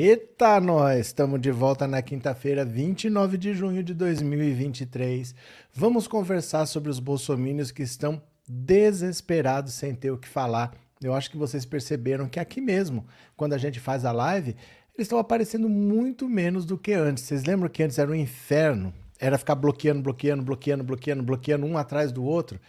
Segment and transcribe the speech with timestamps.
[0.00, 1.08] Eita, nós!
[1.08, 5.34] Estamos de volta na quinta-feira, 29 de junho de 2023.
[5.74, 10.72] Vamos conversar sobre os bolsomínios que estão desesperados sem ter o que falar.
[11.02, 14.50] Eu acho que vocês perceberam que aqui mesmo, quando a gente faz a live,
[14.94, 17.24] eles estão aparecendo muito menos do que antes.
[17.24, 18.94] Vocês lembram que antes era um inferno?
[19.18, 22.60] Era ficar bloqueando, bloqueando, bloqueando, bloqueando, bloqueando um atrás do outro.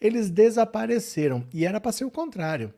[0.00, 2.72] Eles desapareceram e era para ser o contrário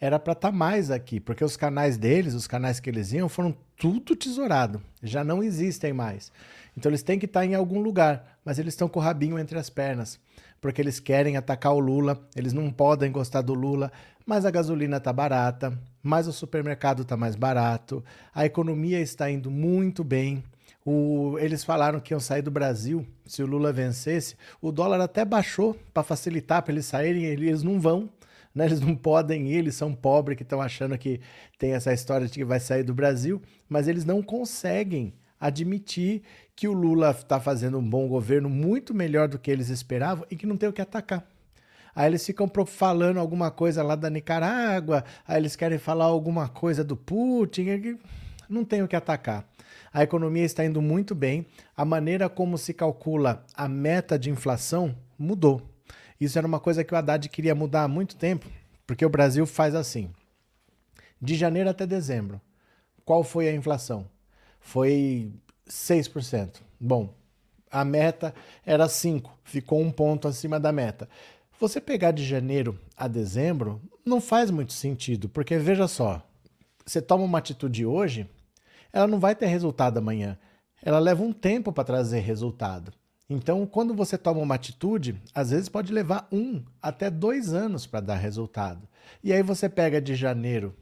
[0.00, 3.28] era para estar tá mais aqui, porque os canais deles, os canais que eles iam,
[3.28, 6.32] foram tudo tesourado, já não existem mais.
[6.76, 9.38] Então eles têm que estar tá em algum lugar, mas eles estão com o rabinho
[9.38, 10.18] entre as pernas,
[10.58, 13.92] porque eles querem atacar o Lula, eles não podem gostar do Lula,
[14.24, 18.02] mas a gasolina está barata, mas o supermercado está mais barato,
[18.34, 20.42] a economia está indo muito bem.
[20.82, 24.34] O, eles falaram que iam sair do Brasil se o Lula vencesse.
[24.62, 28.08] O dólar até baixou para facilitar para eles saírem, eles não vão
[28.60, 28.66] né?
[28.66, 31.20] Eles não podem ir, eles são pobres que estão achando que
[31.58, 36.22] tem essa história de que vai sair do Brasil, mas eles não conseguem admitir
[36.54, 40.36] que o Lula está fazendo um bom governo muito melhor do que eles esperavam e
[40.36, 41.26] que não tem o que atacar.
[41.94, 46.84] Aí eles ficam falando alguma coisa lá da Nicarágua, aí eles querem falar alguma coisa
[46.84, 47.98] do Putin,
[48.46, 49.48] não tem o que atacar.
[49.92, 54.94] A economia está indo muito bem, a maneira como se calcula a meta de inflação
[55.18, 55.69] mudou.
[56.20, 58.46] Isso era uma coisa que o Haddad queria mudar há muito tempo,
[58.86, 60.10] porque o Brasil faz assim.
[61.20, 62.40] De janeiro até dezembro,
[63.04, 64.06] qual foi a inflação?
[64.60, 65.32] Foi
[65.66, 66.60] 6%.
[66.78, 67.14] Bom,
[67.70, 68.34] a meta
[68.66, 71.08] era 5, ficou um ponto acima da meta.
[71.58, 76.22] Você pegar de janeiro a dezembro não faz muito sentido, porque veja só,
[76.84, 78.28] você toma uma atitude hoje,
[78.92, 80.38] ela não vai ter resultado amanhã.
[80.82, 82.92] Ela leva um tempo para trazer resultado.
[83.30, 88.00] Então, quando você toma uma atitude, às vezes pode levar um até dois anos para
[88.00, 88.88] dar resultado.
[89.22, 90.74] E aí você pega de janeiro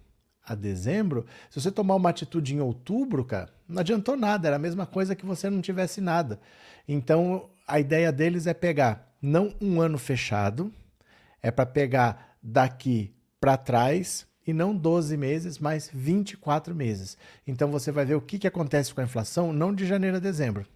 [0.42, 4.58] a dezembro, se você tomar uma atitude em outubro, cara, não adiantou nada, era a
[4.58, 6.40] mesma coisa que você não tivesse nada.
[6.88, 10.72] Então, a ideia deles é pegar não um ano fechado,
[11.42, 17.18] é para pegar daqui para trás e não 12 meses, mas 24 meses.
[17.46, 20.20] Então você vai ver o que, que acontece com a inflação não de janeiro a
[20.20, 20.66] dezembro,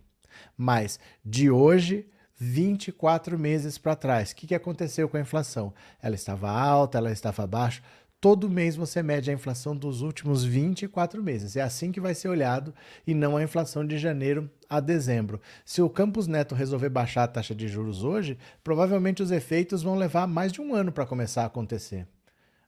[0.57, 2.07] mas de hoje,
[2.37, 5.73] 24 meses para trás, o que, que aconteceu com a inflação?
[6.03, 7.83] Ela estava alta, ela estava baixa.
[8.21, 11.57] Todo mês você mede a inflação dos últimos 24 meses.
[11.57, 12.73] É assim que vai ser olhado
[13.05, 15.41] e não a inflação de janeiro a dezembro.
[15.65, 19.97] Se o Campos Neto resolver baixar a taxa de juros hoje, provavelmente os efeitos vão
[19.97, 22.07] levar mais de um ano para começar a acontecer.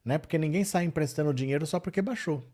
[0.05, 0.19] Né?
[0.19, 2.45] Porque ninguém sai emprestando dinheiro só porque baixou.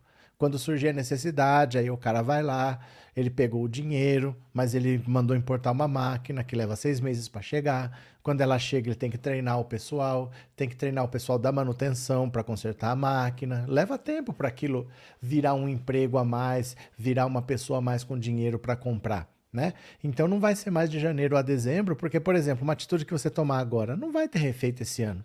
[0.40, 2.78] Quando surgir a necessidade, aí o cara vai lá,
[3.14, 7.42] ele pegou o dinheiro, mas ele mandou importar uma máquina que leva seis meses para
[7.42, 8.00] chegar.
[8.22, 11.52] Quando ela chega, ele tem que treinar o pessoal, tem que treinar o pessoal da
[11.52, 13.66] manutenção para consertar a máquina.
[13.68, 14.88] Leva tempo para aquilo
[15.20, 19.28] virar um emprego a mais, virar uma pessoa a mais com dinheiro para comprar.
[19.52, 19.74] Né?
[20.02, 23.12] Então não vai ser mais de janeiro a dezembro, porque, por exemplo, uma atitude que
[23.12, 25.22] você tomar agora não vai ter efeito esse ano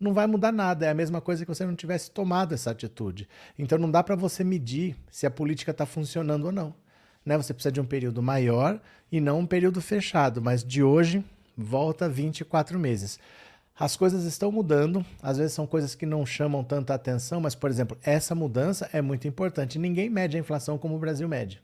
[0.00, 0.86] não vai mudar nada.
[0.86, 3.28] É a mesma coisa que você não tivesse tomado essa atitude.
[3.58, 6.74] Então não dá para você medir se a política está funcionando ou não.
[7.24, 7.36] Né?
[7.36, 8.80] Você precisa de um período maior
[9.12, 10.40] e não um período fechado.
[10.40, 11.22] Mas de hoje,
[11.56, 13.18] volta 24 meses.
[13.78, 17.70] As coisas estão mudando, às vezes são coisas que não chamam tanta atenção, mas, por
[17.70, 19.78] exemplo, essa mudança é muito importante.
[19.78, 21.62] Ninguém mede a inflação como o Brasil mede.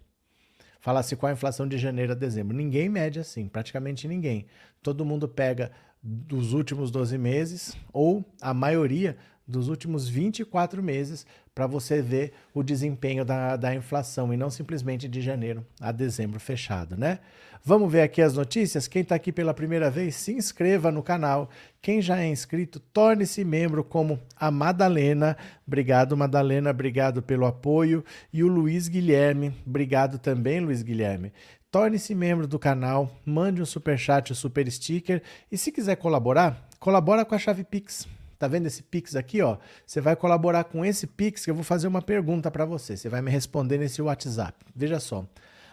[0.80, 2.56] Fala-se qual a inflação de janeiro a dezembro.
[2.56, 4.46] Ninguém mede assim, praticamente ninguém.
[4.82, 5.72] Todo mundo pega
[6.06, 9.16] dos últimos 12 meses ou a maioria
[9.46, 15.08] dos últimos 24 meses para você ver o desempenho da, da inflação e não simplesmente
[15.08, 17.18] de janeiro a dezembro fechado, né?
[17.64, 18.86] Vamos ver aqui as notícias?
[18.86, 21.50] Quem está aqui pela primeira vez, se inscreva no canal.
[21.82, 25.36] Quem já é inscrito, torne-se membro como a Madalena.
[25.66, 28.04] Obrigado, Madalena, obrigado pelo apoio.
[28.32, 31.32] E o Luiz Guilherme, obrigado também, Luiz Guilherme.
[31.76, 36.66] Torne-se membro do canal, mande um super chat, um super sticker e se quiser colaborar,
[36.80, 38.08] colabora com a chave Pix.
[38.38, 39.58] Tá vendo esse Pix aqui, ó?
[39.86, 42.96] Você vai colaborar com esse Pix que eu vou fazer uma pergunta para você.
[42.96, 44.54] Você vai me responder nesse WhatsApp.
[44.74, 45.26] Veja só.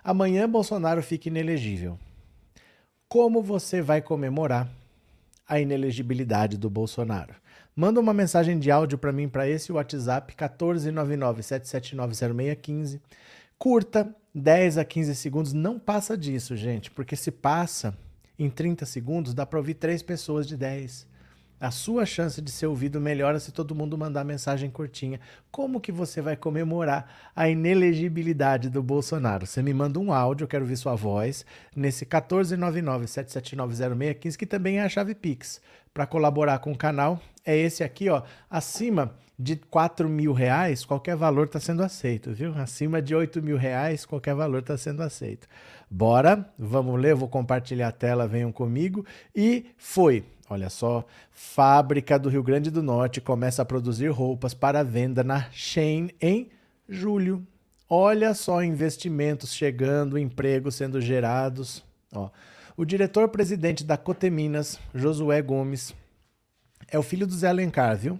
[0.03, 1.97] Amanhã Bolsonaro fica inelegível.
[3.07, 4.67] Como você vai comemorar
[5.47, 7.33] a inelegibilidade do Bolsonaro?
[7.73, 13.00] Manda uma mensagem de áudio para mim para esse WhatsApp 14997790615.
[13.57, 17.95] Curta 10 a 15 segundos, não passa disso, gente, porque se passa
[18.38, 21.13] em 30 segundos, dá para ouvir três pessoas de 10.
[21.59, 25.18] A sua chance de ser ouvido melhora se todo mundo mandar mensagem curtinha.
[25.50, 29.47] Como que você vai comemorar a inelegibilidade do Bolsonaro?
[29.47, 34.83] Você me manda um áudio, eu quero ouvir sua voz, nesse 1499-7790615, que também é
[34.83, 35.62] a chave Pix.
[35.93, 41.15] Para colaborar com o canal é esse aqui, ó, acima de 4 mil reais, qualquer
[41.15, 42.53] valor está sendo aceito, viu?
[42.55, 45.47] Acima de 8 mil reais, qualquer valor está sendo aceito.
[45.89, 49.05] Bora, vamos ler, vou compartilhar a tela, venham comigo.
[49.35, 54.83] E foi, olha só, fábrica do Rio Grande do Norte começa a produzir roupas para
[54.83, 56.49] venda na Shein em
[56.87, 57.45] julho.
[57.89, 61.83] Olha só investimentos chegando, empregos sendo gerados.
[62.13, 62.29] Ó.
[62.75, 65.93] O diretor-presidente da Coteminas, Josué Gomes,
[66.89, 68.19] é o filho do Zé Alencar, viu?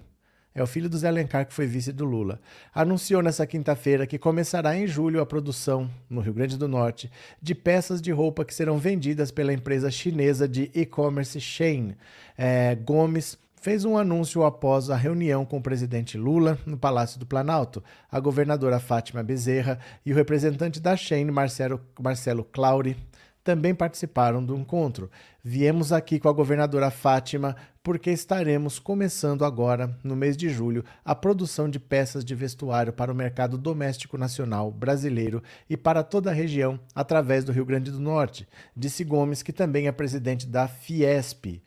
[0.53, 2.39] É o filho do Zé Alencar que foi vice do Lula.
[2.71, 7.09] Anunciou nessa quinta-feira que começará em julho a produção, no Rio Grande do Norte,
[7.41, 11.95] de peças de roupa que serão vendidas pela empresa chinesa de e-commerce Shein.
[12.38, 17.25] É, Gomes fez um anúncio após a reunião com o presidente Lula no Palácio do
[17.25, 17.83] Planalto.
[18.11, 22.95] A governadora Fátima Bezerra e o representante da Shein, Marcelo, Marcelo Clauri,
[23.44, 25.12] também participaram do encontro.
[25.44, 31.13] Viemos aqui com a governadora Fátima porque estaremos começando agora, no mês de julho, a
[31.13, 36.34] produção de peças de vestuário para o mercado doméstico nacional brasileiro e para toda a
[36.34, 41.62] região através do Rio Grande do Norte, disse Gomes, que também é presidente da Fiesp.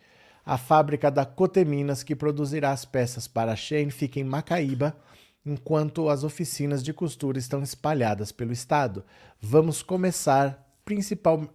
[0.44, 4.96] A fábrica da Coteminas, que produzirá as peças para a Shein, fica em Macaíba,
[5.44, 9.04] enquanto as oficinas de costura estão espalhadas pelo estado.
[9.40, 11.46] Vamos começar principal,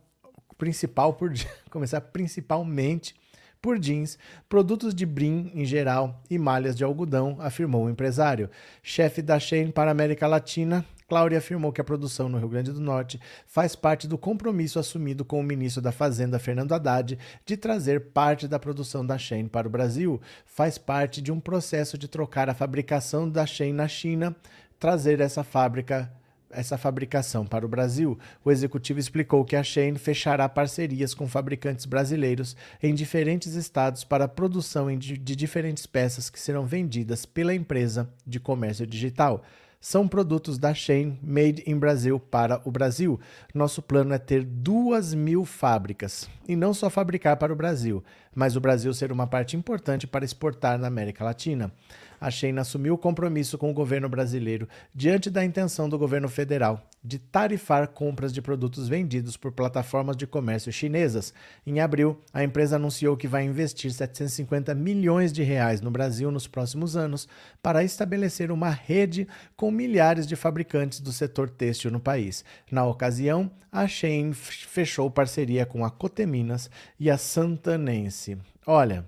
[0.62, 1.34] principal por
[1.72, 3.16] começar principalmente
[3.60, 4.18] por jeans,
[4.48, 8.48] produtos de brim em geral e malhas de algodão, afirmou o empresário.
[8.84, 12.72] Chefe da Shein para a América Latina, Cláudia afirmou que a produção no Rio Grande
[12.72, 17.58] do Norte faz parte do compromisso assumido com o ministro da Fazenda, Fernando Haddad, de
[17.58, 20.22] trazer parte da produção da Shein para o Brasil.
[20.46, 24.36] Faz parte de um processo de trocar a fabricação da Shein na China,
[24.80, 26.12] trazer essa fábrica
[26.53, 31.86] essa fabricação para o Brasil, o executivo explicou que a Shein fechará parcerias com fabricantes
[31.86, 38.09] brasileiros em diferentes estados para a produção de, diferentes peças que serão vendidas pela empresa
[38.25, 39.44] de comércio digital
[39.81, 43.19] são produtos da Shein Made in Brasil para o Brasil.
[43.51, 48.03] Nosso plano é ter duas mil fábricas e não só fabricar para o Brasil,
[48.33, 51.74] mas o Brasil ser uma parte importante para exportar na América Latina
[52.22, 56.88] a Shein assumiu o compromisso com o governo brasileiro diante da intenção do governo federal
[57.04, 61.34] de tarifar compras de produtos vendidos por plataformas de comércio chinesas.
[61.66, 66.46] Em abril, a empresa anunciou que vai investir 750 milhões de reais no Brasil nos
[66.46, 67.28] próximos anos
[67.62, 72.46] para estabelecer uma rede com milhares de fabricantes do setor têxtil no país.
[72.72, 76.70] Na ocasião, a Shein fechou parceria com a Coteminas
[77.00, 78.38] e a Santanense.
[78.68, 79.06] Olha,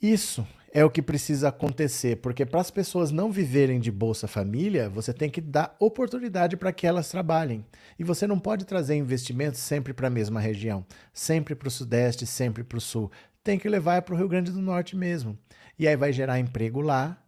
[0.00, 4.88] isso é o que precisa acontecer, porque para as pessoas não viverem de Bolsa Família,
[4.88, 7.64] você tem que dar oportunidade para que elas trabalhem.
[7.98, 12.26] E você não pode trazer investimentos sempre para a mesma região, sempre para o Sudeste,
[12.26, 13.10] sempre para o Sul.
[13.42, 15.36] Tem que levar para o Rio Grande do Norte mesmo.
[15.78, 17.18] E aí vai gerar emprego lá,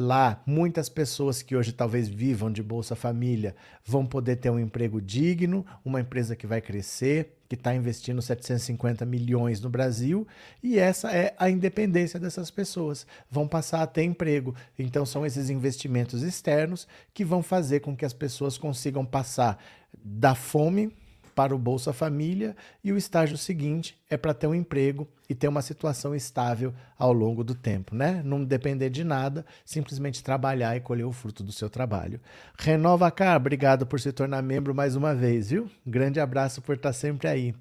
[0.00, 5.02] Lá, muitas pessoas que hoje talvez vivam de Bolsa Família vão poder ter um emprego
[5.02, 10.26] digno, uma empresa que vai crescer, que está investindo 750 milhões no Brasil,
[10.62, 13.06] e essa é a independência dessas pessoas.
[13.30, 14.54] Vão passar a ter emprego.
[14.78, 19.58] Então, são esses investimentos externos que vão fazer com que as pessoas consigam passar
[20.04, 20.92] da fome
[21.38, 25.46] para o Bolsa Família e o estágio seguinte é para ter um emprego e ter
[25.46, 28.20] uma situação estável ao longo do tempo, né?
[28.24, 32.20] Não depender de nada, simplesmente trabalhar e colher o fruto do seu trabalho.
[32.58, 35.70] Renova Car, obrigado por se tornar membro mais uma vez, viu?
[35.86, 37.54] Grande abraço por estar sempre aí.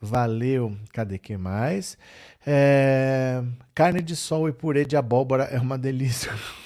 [0.00, 0.76] Valeu.
[0.92, 1.98] Cadê que mais?
[2.46, 3.42] É...
[3.74, 6.30] Carne de sol e purê de abóbora é uma delícia.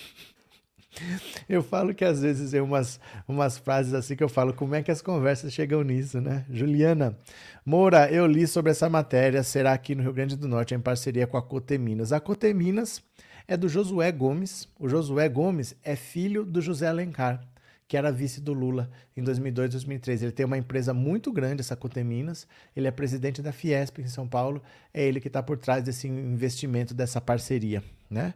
[1.49, 4.83] Eu falo que às vezes tem umas, umas frases assim que eu falo, como é
[4.83, 6.45] que as conversas chegam nisso, né?
[6.51, 7.17] Juliana,
[7.65, 11.27] Moura, eu li sobre essa matéria, será aqui no Rio Grande do Norte, em parceria
[11.27, 12.13] com a Coteminas.
[12.13, 13.03] A Coteminas
[13.47, 14.69] é do Josué Gomes.
[14.79, 17.41] O Josué Gomes é filho do José Alencar
[17.89, 20.23] que era vice do Lula em 2002, 2003.
[20.23, 22.47] Ele tem uma empresa muito grande, essa Coteminas.
[22.77, 24.63] Ele é presidente da Fiesp em São Paulo.
[24.93, 27.83] É ele que está por trás desse investimento, dessa parceria.
[28.11, 28.35] Né?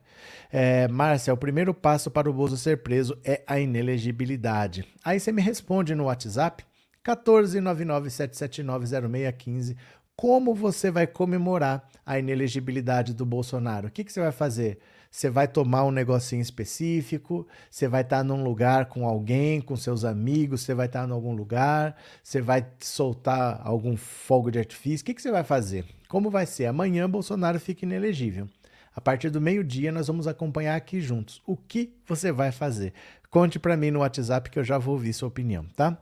[0.50, 4.86] É, Márcia, o primeiro passo para o Bozo ser preso é a inelegibilidade.
[5.04, 6.64] Aí você me responde no WhatsApp
[7.04, 9.76] 14997790615
[10.16, 13.88] como você vai comemorar a inelegibilidade do Bolsonaro.
[13.88, 14.78] O que, que você vai fazer?
[15.12, 20.06] Você vai tomar um negocinho específico, você vai estar num lugar com alguém, com seus
[20.06, 25.02] amigos, você vai estar em algum lugar, você vai soltar algum fogo de artifício.
[25.02, 25.84] O que, que você vai fazer?
[26.08, 26.64] Como vai ser?
[26.64, 28.48] Amanhã Bolsonaro fica inelegível.
[28.96, 31.42] A partir do meio-dia nós vamos acompanhar aqui juntos.
[31.46, 32.94] O que você vai fazer?
[33.28, 35.98] Conte para mim no WhatsApp que eu já vou ouvir sua opinião, tá?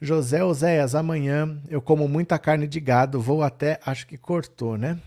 [0.00, 4.98] José Oséias, amanhã eu como muita carne de gado, vou até, acho que cortou, né?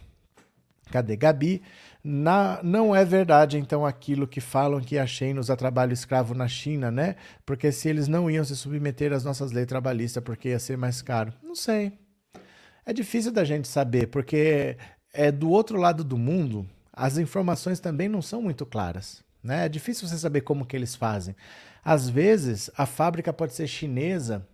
[0.91, 1.61] Cadê Gabi?
[2.09, 6.47] Na, não é verdade, então, aquilo que falam que achei nos a trabalho escravo na
[6.47, 7.17] China, né?
[7.45, 11.01] Porque se eles não iam se submeter às nossas leis trabalhistas porque ia ser mais
[11.01, 11.33] caro.
[11.43, 11.91] Não sei.
[12.85, 14.77] É difícil da gente saber, porque
[15.13, 19.21] é do outro lado do mundo, as informações também não são muito claras.
[19.43, 19.65] Né?
[19.65, 21.35] É difícil você saber como que eles fazem.
[21.83, 24.47] Às vezes, a fábrica pode ser chinesa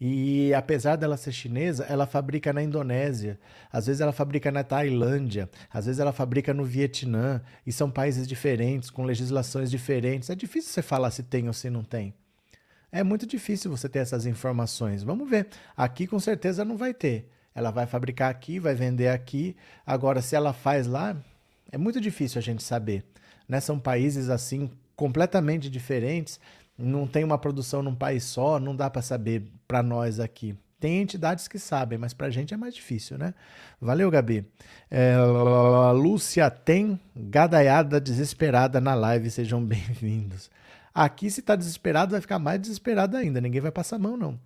[0.00, 3.38] e apesar dela ser chinesa, ela fabrica na Indonésia,
[3.72, 8.28] às vezes ela fabrica na Tailândia, às vezes ela fabrica no Vietnã, e são países
[8.28, 10.28] diferentes, com legislações diferentes.
[10.28, 12.14] É difícil você falar se tem ou se não tem.
[12.92, 15.02] É muito difícil você ter essas informações.
[15.02, 15.48] Vamos ver.
[15.76, 17.30] Aqui com certeza não vai ter.
[17.54, 19.56] Ela vai fabricar aqui, vai vender aqui.
[19.84, 21.16] Agora, se ela faz lá,
[21.72, 23.02] é muito difícil a gente saber.
[23.48, 23.60] Né?
[23.60, 26.40] São países assim completamente diferentes
[26.78, 30.56] não tem uma produção num país só, não dá para saber para nós aqui.
[30.78, 33.32] Tem entidades que sabem, mas para a gente é mais difícil, né?
[33.80, 34.46] Valeu, Gabi.
[34.90, 35.16] É,
[35.92, 40.50] Lúcia tem gadaiada desesperada na live, sejam bem-vindos.
[40.94, 43.40] Aqui, se tá desesperado, vai ficar mais desesperado ainda.
[43.40, 44.38] Ninguém vai passar mão, não.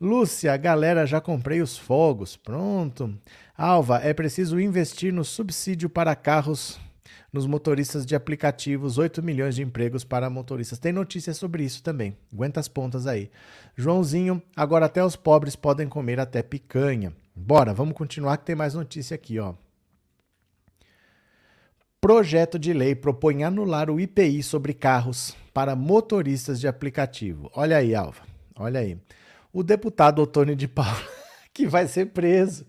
[0.00, 2.36] Lúcia, galera, já comprei os fogos.
[2.36, 3.14] Pronto.
[3.56, 6.78] Alva, é preciso investir no subsídio para carros
[7.32, 10.78] nos motoristas de aplicativos, 8 milhões de empregos para motoristas.
[10.78, 12.16] Tem notícias sobre isso também.
[12.32, 13.30] Aguenta as pontas aí.
[13.76, 17.12] Joãozinho, agora até os pobres podem comer até picanha.
[17.34, 19.54] Bora, vamos continuar que tem mais notícia aqui, ó.
[22.00, 27.50] Projeto de lei propõe anular o IPI sobre carros para motoristas de aplicativo.
[27.54, 28.22] Olha aí, Alva.
[28.54, 28.96] Olha aí.
[29.52, 31.02] O deputado Otônio de Paula,
[31.52, 32.64] que vai ser preso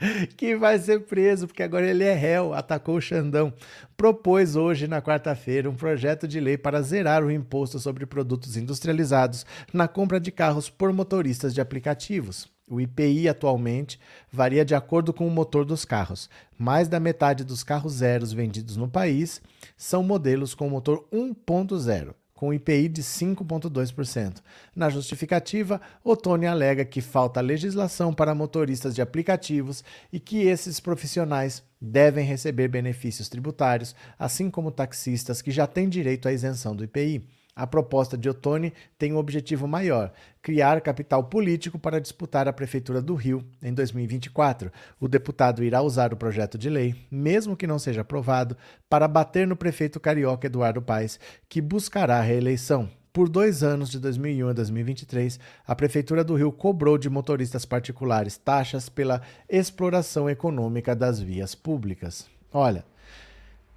[0.36, 3.52] que vai ser preso, porque agora ele é réu, atacou o Xandão.
[3.96, 9.44] Propôs hoje, na quarta-feira, um projeto de lei para zerar o imposto sobre produtos industrializados
[9.72, 12.48] na compra de carros por motoristas de aplicativos.
[12.70, 13.98] O IPI atualmente
[14.30, 16.28] varia de acordo com o motor dos carros.
[16.58, 19.40] Mais da metade dos carros zeros vendidos no país
[19.76, 24.36] são modelos com motor 1.0 com IPI de 5,2%.
[24.72, 31.64] Na justificativa, Otônio alega que falta legislação para motoristas de aplicativos e que esses profissionais
[31.80, 37.26] devem receber benefícios tributários, assim como taxistas que já têm direito à isenção do IPI.
[37.58, 43.02] A proposta de Ottoni tem um objetivo maior: criar capital político para disputar a Prefeitura
[43.02, 44.70] do Rio em 2024.
[45.00, 48.56] O deputado irá usar o projeto de lei, mesmo que não seja aprovado,
[48.88, 52.88] para bater no prefeito carioca Eduardo Paes, que buscará a reeleição.
[53.12, 58.36] Por dois anos, de 2001 a 2023, a Prefeitura do Rio cobrou de motoristas particulares
[58.36, 62.30] taxas pela exploração econômica das vias públicas.
[62.52, 62.84] Olha.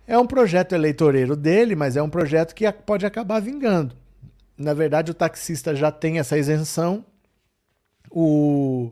[0.07, 3.95] É um projeto eleitoreiro dele, mas é um projeto que pode acabar vingando.
[4.57, 7.05] Na verdade, o taxista já tem essa isenção,
[8.09, 8.91] o,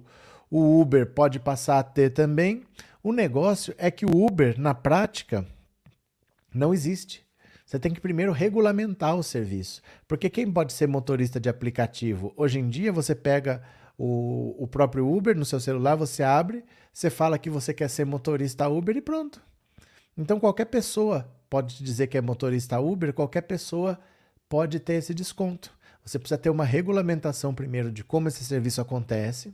[0.50, 2.64] o Uber pode passar a ter também.
[3.04, 5.46] O negócio é que o Uber, na prática,
[6.54, 7.26] não existe.
[7.66, 9.82] Você tem que primeiro regulamentar o serviço.
[10.08, 12.34] Porque quem pode ser motorista de aplicativo?
[12.36, 13.62] Hoje em dia, você pega
[13.98, 18.06] o, o próprio Uber no seu celular, você abre, você fala que você quer ser
[18.06, 19.40] motorista Uber e pronto.
[20.20, 23.98] Então qualquer pessoa pode dizer que é motorista Uber, qualquer pessoa
[24.50, 25.72] pode ter esse desconto.
[26.04, 29.54] Você precisa ter uma regulamentação primeiro de como esse serviço acontece.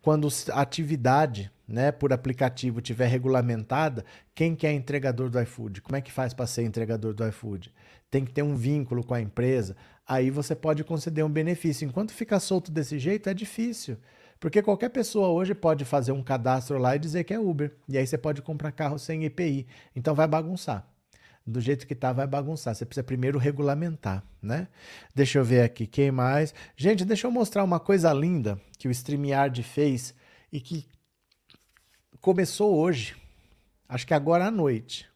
[0.00, 5.82] Quando a atividade né, por aplicativo tiver regulamentada, quem que é entregador do iFood?
[5.82, 7.70] Como é que faz para ser entregador do iFood?
[8.10, 9.76] Tem que ter um vínculo com a empresa.
[10.08, 11.86] Aí você pode conceder um benefício.
[11.86, 13.98] Enquanto fica solto desse jeito, é difícil.
[14.38, 17.74] Porque qualquer pessoa hoje pode fazer um cadastro lá e dizer que é Uber.
[17.88, 19.66] E aí você pode comprar carro sem IPI.
[19.94, 20.86] Então vai bagunçar.
[21.46, 22.74] Do jeito que tá, vai bagunçar.
[22.74, 24.68] Você precisa primeiro regulamentar, né?
[25.14, 26.52] Deixa eu ver aqui quem mais.
[26.76, 30.14] Gente, deixa eu mostrar uma coisa linda que o StreamYard fez
[30.52, 30.86] e que
[32.20, 33.16] começou hoje.
[33.88, 35.08] Acho que agora à noite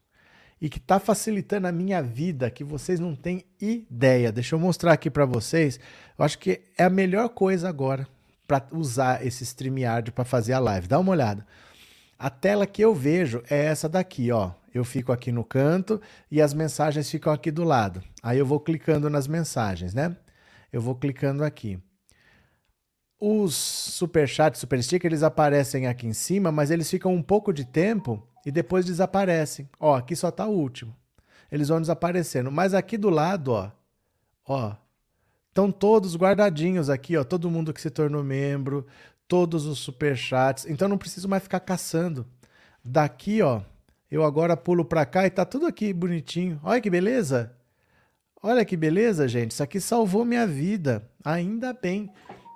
[0.60, 4.30] e que está facilitando a minha vida, que vocês não têm ideia.
[4.30, 5.80] Deixa eu mostrar aqui para vocês.
[6.16, 8.06] Eu acho que é a melhor coisa agora
[8.50, 10.88] para usar esse StreamYard para fazer a live.
[10.88, 11.46] Dá uma olhada.
[12.18, 14.50] A tela que eu vejo é essa daqui, ó.
[14.74, 18.02] Eu fico aqui no canto e as mensagens ficam aqui do lado.
[18.20, 20.16] Aí eu vou clicando nas mensagens, né?
[20.72, 21.78] Eu vou clicando aqui.
[23.20, 27.64] Os superchats, super sticker, eles aparecem aqui em cima, mas eles ficam um pouco de
[27.64, 29.68] tempo e depois desaparecem.
[29.78, 30.92] Ó, aqui só tá o último.
[31.52, 33.70] Eles vão desaparecendo, mas aqui do lado, ó,
[34.44, 34.74] ó,
[35.50, 38.86] Estão todos guardadinhos aqui, ó, todo mundo que se tornou membro,
[39.26, 40.64] todos os superchats.
[40.64, 42.24] Então não preciso mais ficar caçando.
[42.84, 43.60] Daqui, ó,
[44.08, 46.60] eu agora pulo para cá e tá tudo aqui bonitinho.
[46.62, 47.52] Olha que beleza.
[48.42, 49.50] Olha que beleza, gente.
[49.50, 51.08] Isso aqui salvou minha vida.
[51.24, 52.10] Ainda bem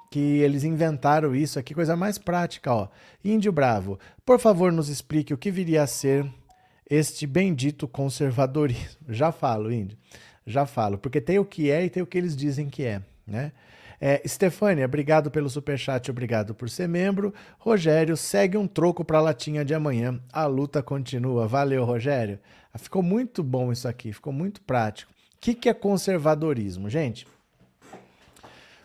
[0.09, 2.89] que eles inventaram isso aqui, coisa mais prática, ó.
[3.25, 6.33] Índio Bravo, por favor, nos explique o que viria a ser
[6.89, 9.01] este bendito conservadorismo.
[9.11, 9.99] Já falo, Índio,
[10.47, 13.03] já falo, porque tem o que é e tem o que eles dizem que é,
[13.27, 13.53] né?
[14.01, 17.33] É, Stefânia, obrigado pelo superchat, obrigado por ser membro.
[17.59, 20.21] Rogério, segue um troco para a latinha de amanhã.
[20.33, 21.47] A luta continua.
[21.47, 22.39] Valeu, Rogério.
[22.73, 25.11] Ah, ficou muito bom isso aqui, ficou muito prático.
[25.11, 27.27] O que, que é conservadorismo, gente?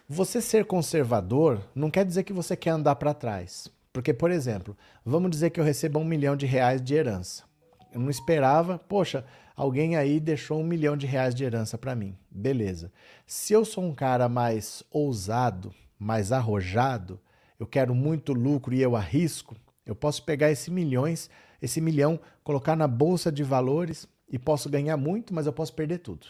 [0.07, 3.67] Você ser conservador não quer dizer que você quer andar para trás.
[3.91, 7.43] Porque, por exemplo, vamos dizer que eu receba um milhão de reais de herança.
[7.91, 9.25] Eu não esperava, poxa,
[9.59, 12.15] alguém aí deixou um milhão de reais de herança para mim.
[12.31, 12.93] Beleza.
[13.27, 17.19] Se eu sou um cara mais ousado, mais arrojado,
[17.59, 21.29] eu quero muito lucro e eu arrisco, eu posso pegar esse milhões,
[21.61, 25.97] esse milhão, colocar na bolsa de valores e posso ganhar muito, mas eu posso perder
[25.97, 26.27] tudo.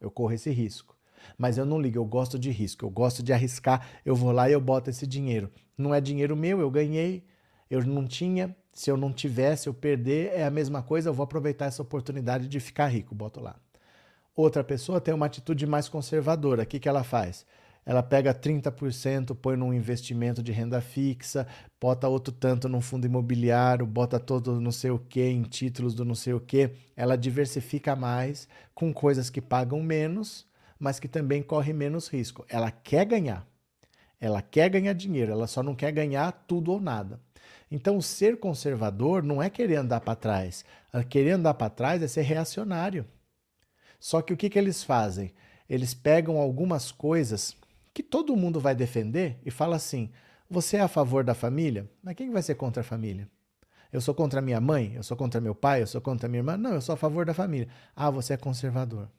[0.00, 0.96] Eu corro esse risco.
[1.36, 4.48] Mas eu não ligo, eu gosto de risco, eu gosto de arriscar, eu vou lá
[4.48, 5.50] e eu boto esse dinheiro.
[5.76, 7.26] Não é dinheiro meu, eu ganhei,
[7.68, 11.22] eu não tinha, se eu não tivesse, eu perder, é a mesma coisa, eu vou
[11.24, 13.54] aproveitar essa oportunidade de ficar rico, boto lá.
[14.34, 17.46] Outra pessoa tem uma atitude mais conservadora, o que, que ela faz?
[17.86, 21.46] Ela pega 30%, põe num investimento de renda fixa,
[21.80, 26.04] bota outro tanto num fundo imobiliário, bota todo não sei o que em títulos do
[26.04, 26.70] não sei o que.
[26.96, 30.46] Ela diversifica mais com coisas que pagam menos,
[30.78, 32.44] mas que também corre menos risco.
[32.48, 33.46] Ela quer ganhar.
[34.18, 37.20] Ela quer ganhar dinheiro, ela só não quer ganhar tudo ou nada.
[37.74, 40.64] Então, ser conservador não é querer andar para trás.
[41.08, 43.04] Querer andar para trás é ser reacionário.
[43.98, 45.34] Só que o que, que eles fazem?
[45.68, 47.56] Eles pegam algumas coisas
[47.92, 50.12] que todo mundo vai defender e fala assim:
[50.48, 51.90] você é a favor da família?
[52.00, 53.28] Mas quem vai ser contra a família?
[53.92, 54.92] Eu sou contra minha mãe?
[54.94, 55.82] Eu sou contra meu pai?
[55.82, 56.56] Eu sou contra minha irmã?
[56.56, 57.66] Não, eu sou a favor da família.
[57.96, 59.10] Ah, você é conservador.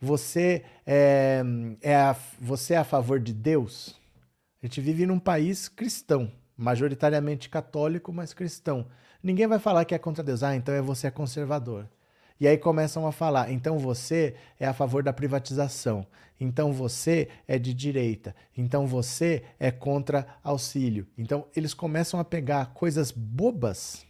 [0.00, 1.42] Você é,
[1.82, 3.96] é a, você é a favor de Deus?
[4.62, 8.86] A gente vive num país cristão majoritariamente católico, mas cristão.
[9.22, 10.42] Ninguém vai falar que é contra Deus.
[10.42, 11.88] Ah, então é você é conservador.
[12.38, 16.04] E aí começam a falar, então você é a favor da privatização,
[16.38, 21.06] então você é de direita, então você é contra auxílio.
[21.16, 24.04] Então eles começam a pegar coisas bobas,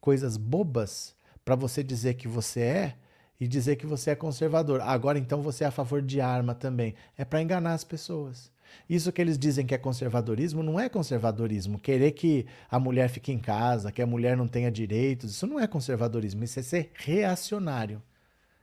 [0.00, 2.96] coisas bobas, para você dizer que você é
[3.40, 4.80] e dizer que você é conservador.
[4.80, 6.94] Agora então você é a favor de arma também.
[7.16, 8.50] É para enganar as pessoas.
[8.88, 11.78] Isso que eles dizem que é conservadorismo não é conservadorismo.
[11.78, 15.60] Querer que a mulher fique em casa, que a mulher não tenha direitos, isso não
[15.60, 16.42] é conservadorismo.
[16.42, 18.02] Isso é ser reacionário.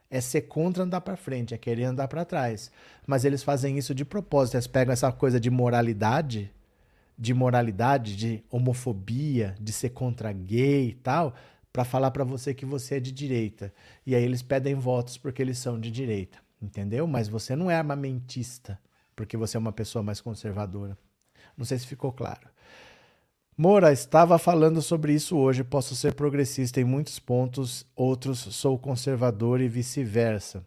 [0.09, 2.71] É ser contra andar para frente, é querer andar para trás.
[3.05, 4.55] Mas eles fazem isso de propósito.
[4.55, 6.51] Eles pegam essa coisa de moralidade,
[7.17, 11.33] de moralidade, de homofobia, de ser contra gay e tal,
[11.73, 13.73] para falar para você que você é de direita.
[14.05, 17.07] E aí eles pedem votos porque eles são de direita, entendeu?
[17.07, 18.79] Mas você não é armamentista
[19.17, 20.95] porque você é uma pessoa mais conservadora.
[21.57, 22.47] Não sei se ficou claro.
[23.57, 25.63] Moura, estava falando sobre isso hoje.
[25.63, 30.63] Posso ser progressista em muitos pontos, outros sou conservador e vice-versa.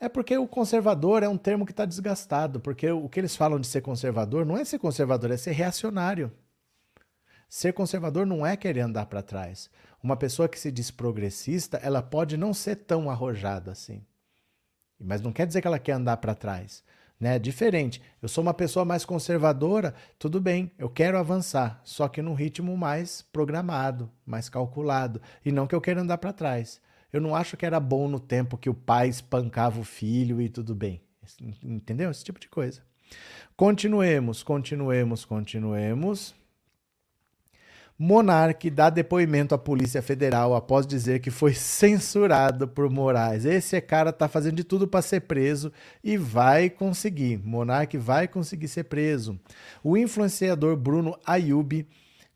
[0.00, 3.60] É porque o conservador é um termo que está desgastado, porque o que eles falam
[3.60, 6.32] de ser conservador não é ser conservador, é ser reacionário.
[7.48, 9.70] Ser conservador não é querer andar para trás.
[10.02, 14.04] Uma pessoa que se diz progressista, ela pode não ser tão arrojada assim.
[14.98, 16.82] Mas não quer dizer que ela quer andar para trás
[17.18, 17.38] né?
[17.38, 18.00] Diferente.
[18.20, 22.76] Eu sou uma pessoa mais conservadora, tudo bem, eu quero avançar, só que num ritmo
[22.76, 26.80] mais programado, mais calculado, e não que eu queira andar para trás.
[27.12, 30.48] Eu não acho que era bom no tempo que o pai espancava o filho e
[30.48, 31.00] tudo bem.
[31.62, 32.10] Entendeu?
[32.10, 32.82] Esse tipo de coisa.
[33.56, 36.34] Continuemos, continuemos, continuemos.
[37.96, 43.44] Monarque dá depoimento à Polícia Federal após dizer que foi censurado por Moraes.
[43.44, 47.38] Esse cara tá fazendo de tudo para ser preso e vai conseguir.
[47.38, 49.38] Monarque vai conseguir ser preso.
[49.82, 51.86] O influenciador Bruno Ayub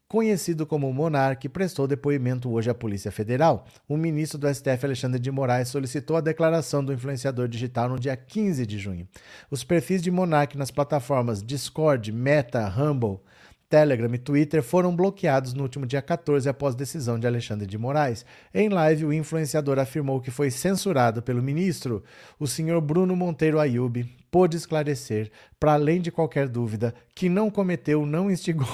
[0.09, 3.67] conhecido como Monarque, prestou depoimento hoje à Polícia Federal.
[3.87, 8.17] O ministro do STF, Alexandre de Moraes, solicitou a declaração do influenciador digital no dia
[8.17, 9.07] 15 de junho.
[9.51, 13.21] Os perfis de Monarque nas plataformas Discord, Meta, Rumble,
[13.69, 18.25] Telegram e Twitter foram bloqueados no último dia 14 após decisão de Alexandre de Moraes.
[18.53, 22.03] Em live, o influenciador afirmou que foi censurado pelo ministro.
[22.39, 28.07] O senhor Bruno Monteiro Ayub pôde esclarecer, para além de qualquer dúvida, que não cometeu,
[28.07, 28.69] não instigou,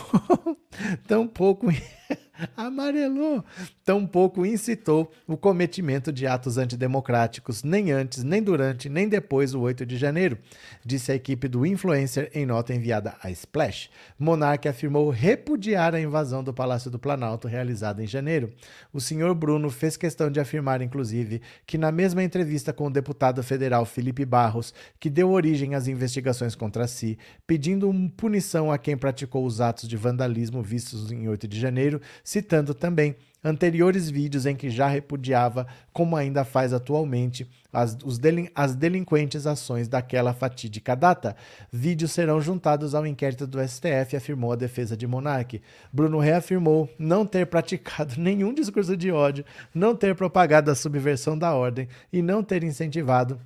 [1.07, 1.69] tampouco
[2.57, 3.45] amarelou,
[3.85, 9.87] tampouco incitou o cometimento de atos antidemocráticos, nem antes, nem durante, nem depois do 8
[9.87, 10.39] de janeiro,
[10.85, 13.91] disse a equipe do influencer em nota enviada à Splash.
[14.19, 18.53] Monarque afirmou repudiar a invasão do Palácio do Planalto realizada em janeiro.
[18.93, 23.43] O senhor Bruno fez questão de afirmar, inclusive, que na mesma entrevista com o deputado
[23.43, 29.45] federal Felipe Barros, que deu origem às investigações contra si, pedindo punição a quem praticou
[29.45, 34.71] os atos de vandalismo vistos em 8 de janeiro, citando também anteriores vídeos em que
[34.71, 41.37] já repudiava, como ainda faz atualmente, as, delin as delinquentes ações daquela fatídica data.
[41.71, 45.61] Vídeos serão juntados ao inquérito do STF, afirmou a defesa de Monarque.
[45.93, 51.53] Bruno reafirmou não ter praticado nenhum discurso de ódio, não ter propagado a subversão da
[51.53, 53.39] ordem e não ter incentivado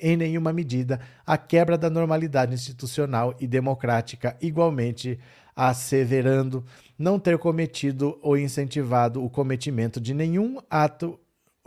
[0.00, 5.18] em nenhuma medida a quebra da normalidade institucional e democrática, igualmente
[5.56, 6.64] asseverando
[6.98, 11.18] não ter cometido ou incentivado o cometimento de nenhum ato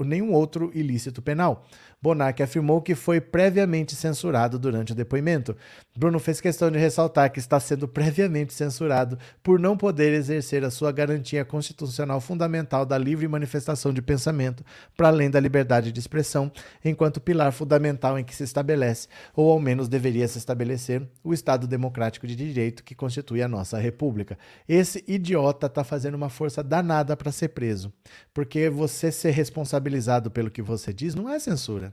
[0.04, 1.66] nenhum outro ilícito penal.
[2.04, 5.56] Bonarque afirmou que foi previamente censurado durante o depoimento.
[5.96, 10.72] Bruno fez questão de ressaltar que está sendo previamente censurado por não poder exercer a
[10.72, 14.66] sua garantia constitucional fundamental da livre manifestação de pensamento,
[14.98, 16.52] para além da liberdade de expressão,
[16.84, 21.68] enquanto pilar fundamental em que se estabelece, ou ao menos deveria se estabelecer, o Estado
[21.68, 24.40] democrático de direito que constitui a nossa República.
[24.68, 27.94] Esse idiota está fazendo uma força danada para ser preso,
[28.34, 31.91] porque você ser responsabilizado pelo que você diz não é censura.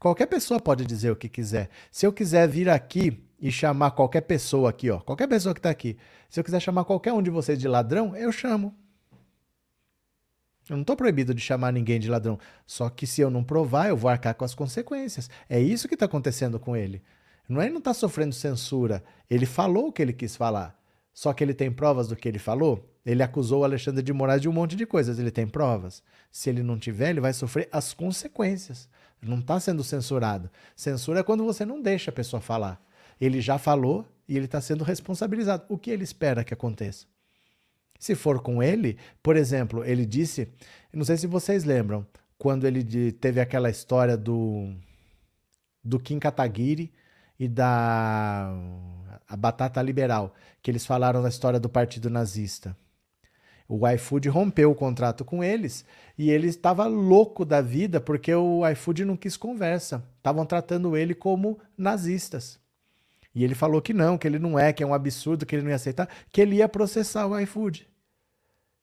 [0.00, 1.68] Qualquer pessoa pode dizer o que quiser.
[1.90, 5.68] Se eu quiser vir aqui e chamar qualquer pessoa aqui, ó, qualquer pessoa que está
[5.68, 8.74] aqui, se eu quiser chamar qualquer um de vocês de ladrão, eu chamo.
[10.70, 12.38] Eu não estou proibido de chamar ninguém de ladrão.
[12.66, 15.28] Só que se eu não provar, eu vou arcar com as consequências.
[15.50, 17.02] É isso que está acontecendo com ele.
[17.46, 19.04] Não é ele não está sofrendo censura.
[19.28, 20.80] Ele falou o que ele quis falar.
[21.12, 22.88] Só que ele tem provas do que ele falou.
[23.04, 25.18] Ele acusou o Alexandre de Moraes de um monte de coisas.
[25.18, 26.02] Ele tem provas.
[26.30, 28.88] Se ele não tiver, ele vai sofrer as consequências.
[29.22, 30.50] Não está sendo censurado.
[30.74, 32.82] Censura é quando você não deixa a pessoa falar.
[33.20, 35.64] Ele já falou e ele está sendo responsabilizado.
[35.68, 37.06] O que ele espera que aconteça?
[37.98, 40.48] Se for com ele, por exemplo, ele disse,
[40.92, 42.06] não sei se vocês lembram,
[42.38, 44.74] quando ele teve aquela história do
[45.82, 46.92] do Kim Kataguiri
[47.38, 48.50] e da
[49.28, 52.76] a Batata Liberal, que eles falaram da história do Partido Nazista.
[53.72, 55.84] O iFood rompeu o contrato com eles
[56.18, 60.04] e ele estava louco da vida porque o iFood não quis conversa.
[60.16, 62.58] Estavam tratando ele como nazistas.
[63.32, 65.62] E ele falou que não, que ele não é, que é um absurdo, que ele
[65.62, 67.86] não ia aceitar, que ele ia processar o iFood.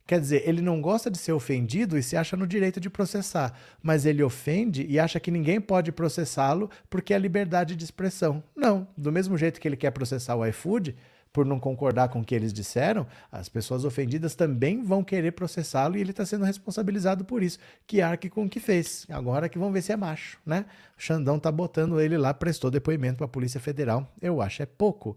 [0.08, 3.60] Quer dizer, ele não gosta de ser ofendido e se acha no direito de processar,
[3.84, 8.42] mas ele ofende e acha que ninguém pode processá-lo porque é liberdade de expressão.
[8.56, 10.96] Não, do mesmo jeito que ele quer processar o iFood,
[11.38, 15.96] por não concordar com o que eles disseram, as pessoas ofendidas também vão querer processá-lo
[15.96, 17.60] e ele está sendo responsabilizado por isso.
[17.86, 19.06] Que arque com o que fez.
[19.08, 20.66] Agora que vão ver se é macho, né?
[20.98, 24.12] O Xandão tá botando ele lá, prestou depoimento para a Polícia Federal.
[24.20, 25.16] Eu acho é pouco.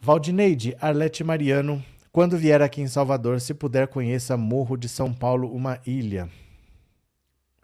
[0.00, 1.80] Valdineide, Arlete Mariano,
[2.10, 6.28] quando vier aqui em Salvador, se puder, conheça Morro de São Paulo, uma ilha.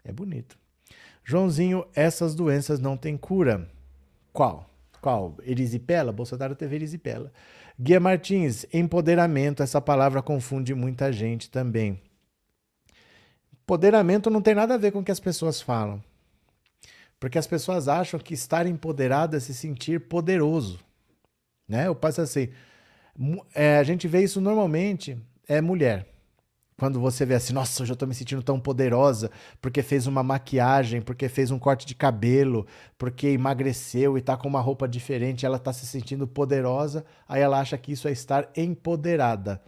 [0.05, 0.57] É bonito.
[1.21, 3.69] Joãozinho, essas doenças não têm cura.
[4.31, 4.69] Qual?
[5.05, 5.37] Qual?
[5.43, 6.11] Erisipela?
[6.11, 7.31] Bolsonaro teve erisipela.
[7.79, 12.01] Guia Martins, empoderamento, essa palavra confunde muita gente também.
[13.53, 16.03] Empoderamento não tem nada a ver com o que as pessoas falam.
[17.19, 20.79] Porque as pessoas acham que estar empoderado é se sentir poderoso.
[21.69, 21.85] Né?
[21.85, 22.49] Eu passo assim.
[23.53, 25.15] É, a gente vê isso normalmente,
[25.47, 26.14] é mulher.
[26.77, 30.21] Quando você vê assim, nossa, eu já tô me sentindo tão poderosa porque fez uma
[30.21, 35.45] maquiagem, porque fez um corte de cabelo, porque emagreceu e tá com uma roupa diferente,
[35.45, 39.61] ela tá se sentindo poderosa, aí ela acha que isso é estar empoderada.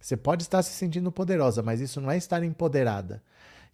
[0.00, 3.20] Você pode estar se sentindo poderosa, mas isso não é estar empoderada.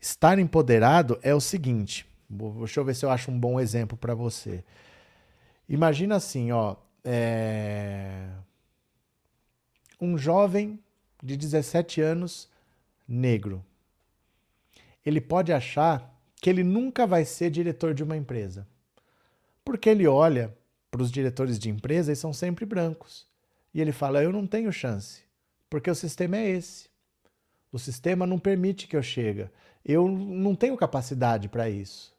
[0.01, 4.15] Estar empoderado é o seguinte, deixa eu ver se eu acho um bom exemplo para
[4.15, 4.65] você.
[5.69, 8.29] Imagina assim, ó, é...
[10.01, 10.81] um jovem
[11.23, 12.49] de 17 anos
[13.11, 13.65] negro.
[15.05, 18.67] Ele pode achar que ele nunca vai ser diretor de uma empresa.
[19.65, 20.57] Porque ele olha
[20.91, 23.27] para os diretores de empresa e são sempre brancos.
[23.75, 25.23] E ele fala: Eu não tenho chance,
[25.69, 26.89] porque o sistema é esse.
[27.73, 29.49] O sistema não permite que eu chegue.
[29.85, 32.15] Eu não tenho capacidade para isso.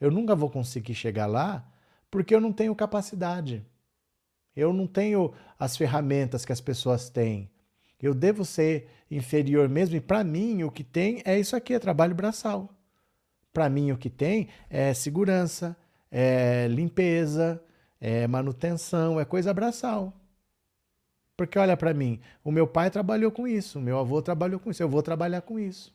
[0.00, 1.66] Eu nunca vou conseguir chegar lá
[2.10, 3.64] porque eu não tenho capacidade.
[4.56, 7.50] Eu não tenho as ferramentas que as pessoas têm.
[8.00, 11.78] Eu devo ser inferior mesmo, e para mim o que tem é isso aqui, é
[11.78, 12.70] trabalho braçal.
[13.52, 15.76] Para mim o que tem é segurança,
[16.10, 17.62] é limpeza,
[18.00, 20.12] é manutenção, é coisa braçal.
[21.36, 24.70] Porque olha para mim, o meu pai trabalhou com isso, o meu avô trabalhou com
[24.70, 25.94] isso, eu vou trabalhar com isso.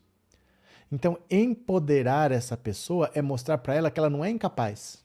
[0.92, 5.03] Então, empoderar essa pessoa é mostrar para ela que ela não é incapaz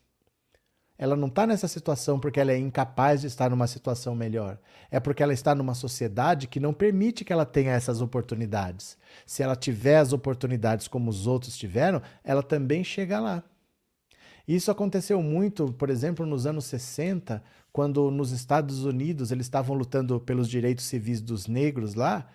[1.01, 4.59] ela não está nessa situação porque ela é incapaz de estar numa situação melhor.
[4.91, 8.97] É porque ela está numa sociedade que não permite que ela tenha essas oportunidades.
[9.25, 13.41] Se ela tiver as oportunidades como os outros tiveram, ela também chega lá.
[14.45, 20.19] Isso aconteceu muito, por exemplo, nos anos 60, quando nos Estados Unidos eles estavam lutando
[20.19, 22.27] pelos direitos civis dos negros lá,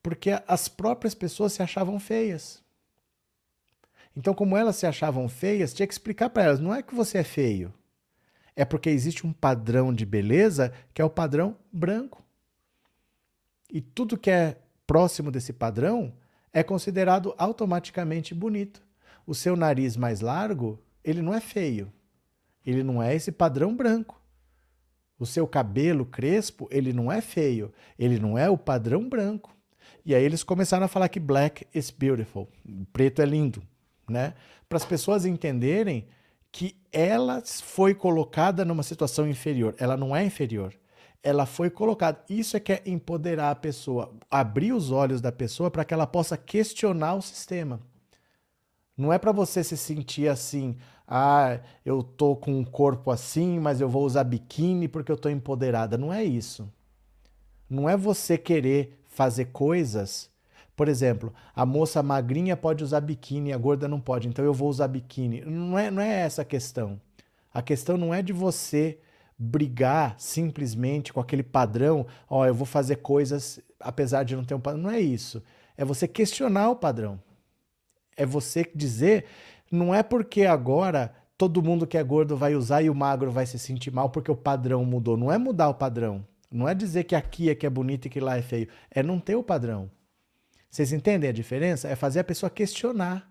[0.00, 2.62] Porque as próprias pessoas se achavam feias.
[4.16, 7.18] Então, como elas se achavam feias, tinha que explicar para elas: não é que você
[7.18, 7.72] é feio,
[8.54, 12.22] é porque existe um padrão de beleza que é o padrão branco.
[13.70, 16.12] E tudo que é próximo desse padrão
[16.52, 18.82] é considerado automaticamente bonito.
[19.26, 21.90] O seu nariz mais largo, ele não é feio.
[22.64, 24.20] Ele não é esse padrão branco.
[25.18, 27.72] O seu cabelo crespo, ele não é feio.
[27.98, 29.56] Ele não é o padrão branco.
[30.04, 32.48] E aí eles começaram a falar que black is beautiful.
[32.92, 33.62] Preto é lindo,
[34.08, 34.34] né?
[34.68, 36.06] Para as pessoas entenderem
[36.52, 39.74] que ela foi colocada numa situação inferior.
[39.78, 40.74] Ela não é inferior.
[41.22, 42.22] Ela foi colocada.
[42.28, 46.06] Isso é que é empoderar a pessoa, abrir os olhos da pessoa para que ela
[46.06, 47.80] possa questionar o sistema.
[48.96, 50.76] Não é para você se sentir assim,
[51.08, 55.30] ah, eu tô com um corpo assim, mas eu vou usar biquíni porque eu tô
[55.30, 55.96] empoderada.
[55.96, 56.70] Não é isso.
[57.68, 60.30] Não é você querer fazer coisas
[60.76, 64.68] por exemplo, a moça magrinha pode usar biquíni, a gorda não pode, então eu vou
[64.68, 65.42] usar biquíni.
[65.42, 67.00] Não é, não é essa a questão.
[67.52, 68.98] A questão não é de você
[69.38, 74.54] brigar simplesmente com aquele padrão, ó, oh, eu vou fazer coisas apesar de não ter
[74.54, 74.82] um padrão.
[74.82, 75.42] Não é isso.
[75.76, 77.20] É você questionar o padrão.
[78.16, 79.26] É você dizer,
[79.70, 83.44] não é porque agora todo mundo que é gordo vai usar e o magro vai
[83.46, 85.16] se sentir mal porque o padrão mudou.
[85.16, 86.24] Não é mudar o padrão.
[86.50, 88.68] Não é dizer que aqui é que é bonito e que lá é feio.
[88.90, 89.90] É não ter o padrão.
[90.72, 91.86] Vocês entendem a diferença?
[91.86, 93.30] É fazer a pessoa questionar.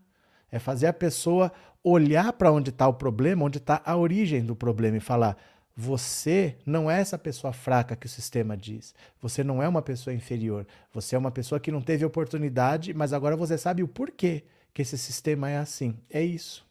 [0.51, 1.51] É fazer a pessoa
[1.83, 5.35] olhar para onde está o problema, onde está a origem do problema e falar:
[5.75, 8.93] você não é essa pessoa fraca que o sistema diz.
[9.19, 10.67] Você não é uma pessoa inferior.
[10.93, 14.83] Você é uma pessoa que não teve oportunidade, mas agora você sabe o porquê que
[14.83, 15.97] esse sistema é assim.
[16.11, 16.63] É isso.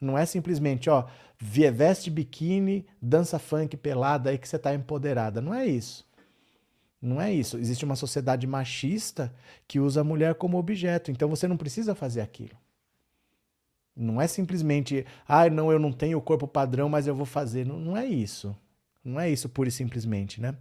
[0.00, 1.06] Não é simplesmente, ó,
[1.38, 5.40] veste biquíni, dança funk pelada aí que você está empoderada.
[5.40, 6.04] Não é isso.
[7.00, 7.56] Não é isso.
[7.56, 9.32] Existe uma sociedade machista
[9.66, 11.10] que usa a mulher como objeto.
[11.10, 12.56] Então você não precisa fazer aquilo.
[13.96, 17.66] Não é simplesmente, ah, não, eu não tenho o corpo padrão, mas eu vou fazer.
[17.66, 18.56] Não, não é isso.
[19.04, 20.54] Não é isso pura e simplesmente, né?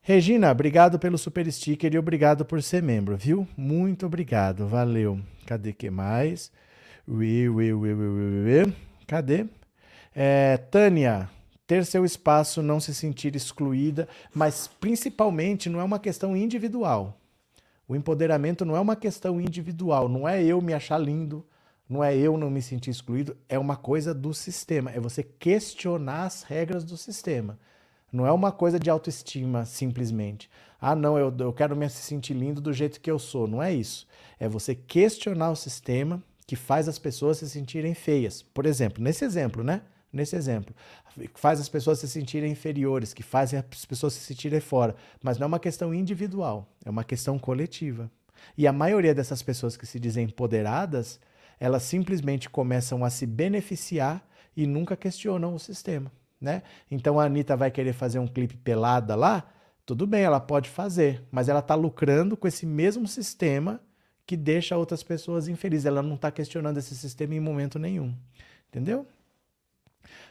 [0.00, 3.48] Regina, obrigado pelo super sticker e obrigado por ser membro, viu?
[3.56, 5.18] Muito obrigado, valeu.
[5.46, 6.52] Cadê que mais?
[7.06, 8.74] Ui, ui, ui, ui, ui, ui.
[9.06, 9.46] Cadê?
[10.14, 11.28] É, Tânia,
[11.66, 17.18] ter seu espaço, não se sentir excluída, mas principalmente não é uma questão individual.
[17.86, 21.44] O empoderamento não é uma questão individual, não é eu me achar lindo,
[21.88, 26.24] não é eu não me sentir excluído, é uma coisa do sistema, é você questionar
[26.24, 27.58] as regras do sistema.
[28.14, 30.48] Não é uma coisa de autoestima simplesmente.
[30.80, 33.48] Ah, não, eu, eu quero me sentir lindo do jeito que eu sou.
[33.48, 34.06] Não é isso.
[34.38, 38.40] É você questionar o sistema que faz as pessoas se sentirem feias.
[38.40, 39.82] Por exemplo, nesse exemplo, né?
[40.14, 40.74] Nesse exemplo.
[41.34, 44.94] Faz as pessoas se sentirem inferiores, que fazem as pessoas se sentirem fora.
[45.22, 48.10] Mas não é uma questão individual, é uma questão coletiva.
[48.56, 51.20] E a maioria dessas pessoas que se dizem empoderadas,
[51.58, 56.10] elas simplesmente começam a se beneficiar e nunca questionam o sistema.
[56.40, 56.62] Né?
[56.90, 59.50] Então a Anitta vai querer fazer um clipe pelada lá,
[59.86, 63.80] tudo bem, ela pode fazer, mas ela está lucrando com esse mesmo sistema
[64.26, 65.84] que deixa outras pessoas infelizes.
[65.84, 68.14] Ela não está questionando esse sistema em momento nenhum.
[68.68, 69.06] Entendeu?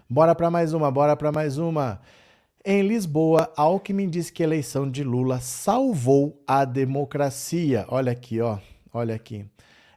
[0.10, 2.02] Bora para mais uma, bora para mais uma.
[2.66, 7.86] Em Lisboa, Alckmin diz que a eleição de Lula salvou a democracia.
[7.90, 8.58] Olha aqui, ó.
[8.94, 9.46] Olha aqui.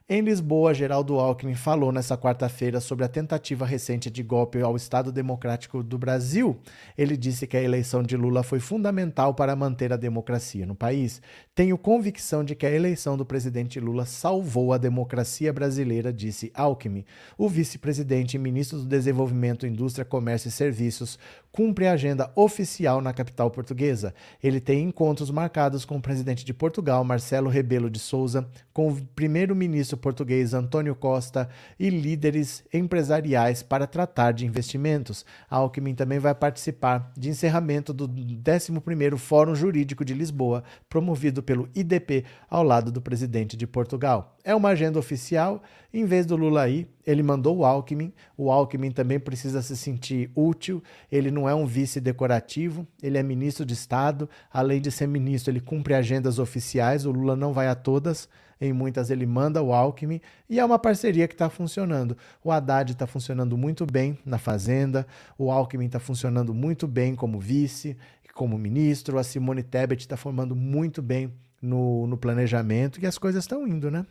[0.09, 5.11] Em Lisboa, Geraldo Alckmin falou nesta quarta-feira sobre a tentativa recente de golpe ao Estado
[5.11, 6.57] Democrático do Brasil.
[6.97, 11.21] Ele disse que a eleição de Lula foi fundamental para manter a democracia no país.
[11.53, 17.03] Tenho convicção de que a eleição do presidente Lula salvou a democracia brasileira, disse Alckmin.
[17.37, 21.19] O vice-presidente e ministro do Desenvolvimento, Indústria, Comércio e Serviços
[21.57, 24.13] cumpre a agenda oficial na capital portuguesa.
[24.43, 29.01] Ele tem encontros marcados com o presidente de Portugal, Marcelo Rebelo de Souza, com o
[29.15, 35.25] primeiro-ministro português Antônio Costa e líderes empresariais para tratar de investimentos.
[35.49, 42.23] Alckmin também vai participar de encerramento do 11º Fórum Jurídico de Lisboa, promovido pelo IDP,
[42.47, 44.37] ao lado do presidente de Portugal.
[44.43, 48.13] É uma agenda oficial, em vez do Lula ir, ele mandou o Alckmin.
[48.37, 50.83] O Alckmin também precisa se sentir útil.
[51.11, 54.29] Ele não é um vice decorativo, ele é ministro de Estado.
[54.51, 57.05] Além de ser ministro, ele cumpre agendas oficiais.
[57.05, 58.27] O Lula não vai a todas,
[58.59, 60.21] em muitas ele manda o Alckmin.
[60.49, 62.17] E é uma parceria que está funcionando.
[62.43, 65.05] O Haddad está funcionando muito bem na Fazenda,
[65.37, 67.97] o Alckmin está funcionando muito bem como vice,
[68.33, 69.17] como ministro.
[69.17, 73.89] A Simone Tebet está formando muito bem no, no planejamento e as coisas estão indo,
[73.89, 74.05] né?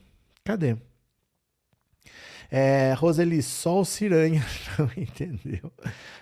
[0.45, 0.77] Cadê?
[2.51, 4.45] É, Roseli, só o Ciranha
[4.79, 5.73] não entendeu.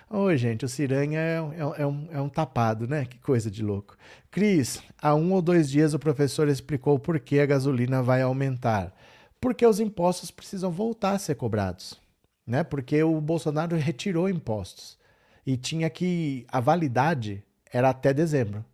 [0.09, 3.05] Ô, gente, o Ciranha é, é, é, um, é um tapado, né?
[3.05, 3.95] Que coisa de louco.
[4.31, 8.93] Cris, há um ou dois dias o professor explicou por que a gasolina vai aumentar.
[9.39, 11.99] Porque os impostos precisam voltar a ser cobrados.
[12.45, 12.63] Né?
[12.63, 14.97] Porque o Bolsonaro retirou impostos.
[15.45, 16.45] E tinha que.
[16.49, 18.65] A validade era até dezembro.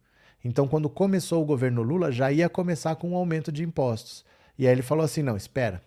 [0.44, 4.26] Então, quando começou o governo Lula, já ia começar com um aumento de impostos.
[4.58, 5.82] E aí ele falou assim: não, espera.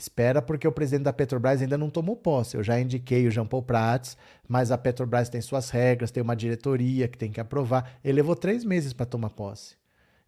[0.00, 2.56] Espera, porque o presidente da Petrobras ainda não tomou posse.
[2.56, 4.16] Eu já indiquei o Jean Paul Prats,
[4.48, 7.98] mas a Petrobras tem suas regras, tem uma diretoria que tem que aprovar.
[8.02, 9.76] Ele levou três meses para tomar posse.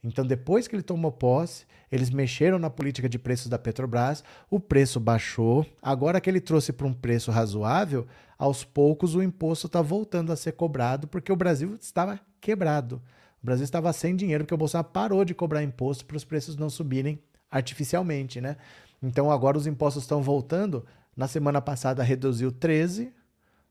[0.04, 4.61] Então, depois que ele tomou posse, eles mexeram na política de preços da Petrobras, o
[4.61, 5.64] preço baixou.
[5.80, 8.06] Agora que ele trouxe para um preço razoável,
[8.37, 13.00] aos poucos o imposto está voltando a ser cobrado, porque o Brasil estava quebrado.
[13.42, 16.56] O Brasil estava sem dinheiro, porque o Bolsonaro parou de cobrar imposto para os preços
[16.56, 17.18] não subirem
[17.50, 18.58] artificialmente, né?
[19.02, 20.84] Então agora os impostos estão voltando.
[21.16, 23.12] Na semana passada reduziu 13,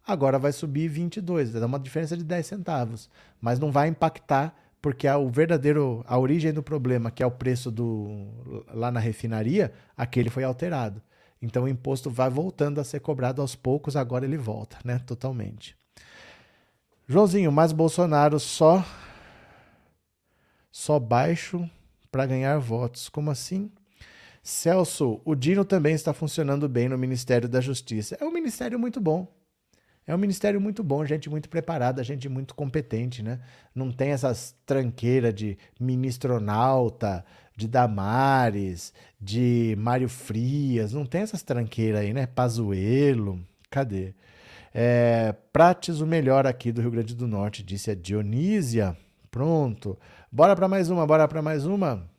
[0.05, 5.07] agora vai subir 22, dá uma diferença de 10 centavos, mas não vai impactar porque
[5.07, 8.27] a, o verdadeiro a origem do problema, que é o preço do
[8.73, 11.01] lá na refinaria, aquele foi alterado.
[11.41, 15.75] Então o imposto vai voltando a ser cobrado aos poucos, agora ele volta, né, totalmente.
[17.07, 18.85] Joãozinho, mas Bolsonaro só
[20.71, 21.69] só baixo
[22.11, 23.09] para ganhar votos.
[23.09, 23.71] Como assim?
[24.43, 28.17] Celso, o Dino também está funcionando bem no Ministério da Justiça.
[28.19, 29.27] É um ministério muito bom.
[30.05, 33.39] É um ministério muito bom, gente muito preparada, gente muito competente, né?
[33.73, 37.23] Não tem essas tranqueiras de ministronauta,
[37.55, 42.25] de Damares, de Mário Frias, não tem essas tranqueiras aí, né?
[42.25, 44.15] Pazuelo, cadê?
[44.73, 48.97] É, Prates, o melhor aqui do Rio Grande do Norte, disse a Dionísia.
[49.29, 49.97] Pronto.
[50.31, 52.09] Bora para mais uma, bora para mais uma.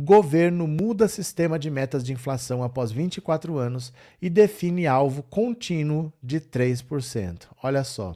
[0.00, 6.40] Governo muda sistema de metas de inflação após 24 anos e define alvo contínuo de
[6.40, 7.48] 3%.
[7.60, 8.14] Olha só.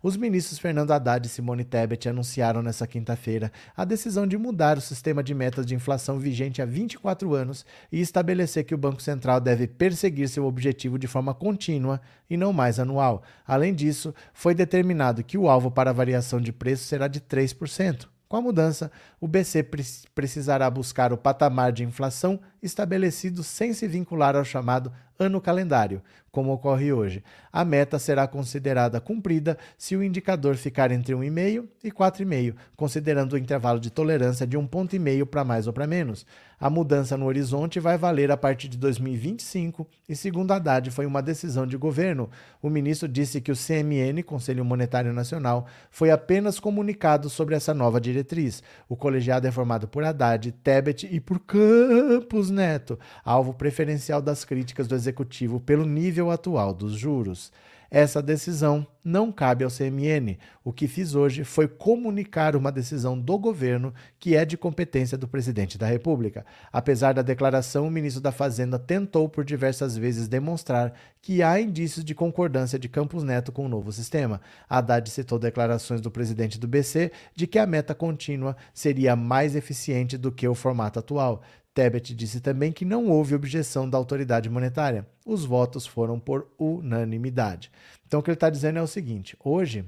[0.00, 4.80] Os ministros Fernando Haddad e Simone Tebet anunciaram nesta quinta-feira a decisão de mudar o
[4.80, 9.40] sistema de metas de inflação vigente há 24 anos e estabelecer que o Banco Central
[9.40, 13.24] deve perseguir seu objetivo de forma contínua e não mais anual.
[13.44, 18.13] Além disso, foi determinado que o alvo para a variação de preço será de 3%.
[18.34, 19.64] Com a mudança, o BC
[20.12, 26.52] precisará buscar o patamar de inflação estabelecido sem se vincular ao chamado ano calendário, como
[26.52, 27.22] ocorre hoje.
[27.52, 33.38] A meta será considerada cumprida se o indicador ficar entre 1,5 e 4,5, considerando o
[33.38, 36.26] intervalo de tolerância de 1,5 ponto para mais ou para menos.
[36.58, 41.20] A mudança no horizonte vai valer a partir de 2025 e, segundo Haddad, foi uma
[41.20, 42.30] decisão de governo.
[42.62, 48.00] O ministro disse que o CMN, Conselho Monetário Nacional, foi apenas comunicado sobre essa nova
[48.00, 48.62] diretriz.
[48.88, 54.88] O colegiado é formado por Haddad, Tebet e por Campos Neto, alvo preferencial das críticas
[54.88, 57.52] do executivo pelo nível atual dos juros.
[57.94, 60.36] Essa decisão não cabe ao CMN.
[60.64, 65.28] O que fiz hoje foi comunicar uma decisão do governo que é de competência do
[65.28, 66.44] presidente da República.
[66.72, 72.04] Apesar da declaração, o ministro da Fazenda tentou por diversas vezes demonstrar que há indícios
[72.04, 74.40] de concordância de Campos Neto com o novo sistema.
[74.68, 80.18] Haddad citou declarações do presidente do BC de que a meta contínua seria mais eficiente
[80.18, 81.42] do que o formato atual.
[81.74, 85.06] Tebet disse também que não houve objeção da autoridade monetária.
[85.26, 87.70] Os votos foram por unanimidade.
[88.06, 89.84] Então, o que ele está dizendo é o seguinte: hoje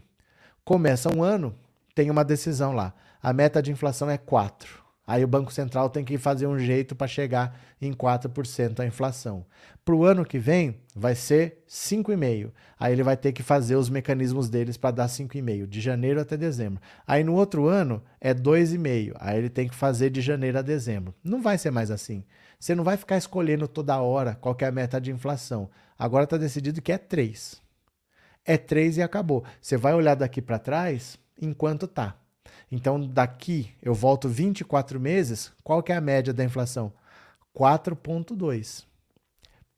[0.65, 1.55] começa um ano,
[1.95, 2.93] tem uma decisão lá.
[3.23, 4.86] A meta de inflação é 4.
[5.07, 9.47] Aí o Banco Central tem que fazer um jeito para chegar em 4% a inflação.
[9.85, 12.51] Para o ano que vem, vai ser 5,5%.
[12.79, 16.37] Aí ele vai ter que fazer os mecanismos deles para dar 5,5%, de janeiro até
[16.37, 16.83] dezembro.
[17.07, 19.13] Aí no outro ano é 2,5%.
[19.21, 21.15] Aí ele tem que fazer de janeiro a dezembro.
[21.23, 22.25] Não vai ser mais assim.
[22.59, 25.71] Você não vai ficar escolhendo toda hora qual é a meta de inflação.
[25.97, 27.59] Agora está decidido que é 3%.
[28.45, 29.45] É 3% e acabou.
[29.61, 32.17] Você vai olhar daqui para trás enquanto tá.
[32.71, 36.93] Então, daqui eu volto 24 meses, qual que é a média da inflação?
[37.57, 38.85] 4,2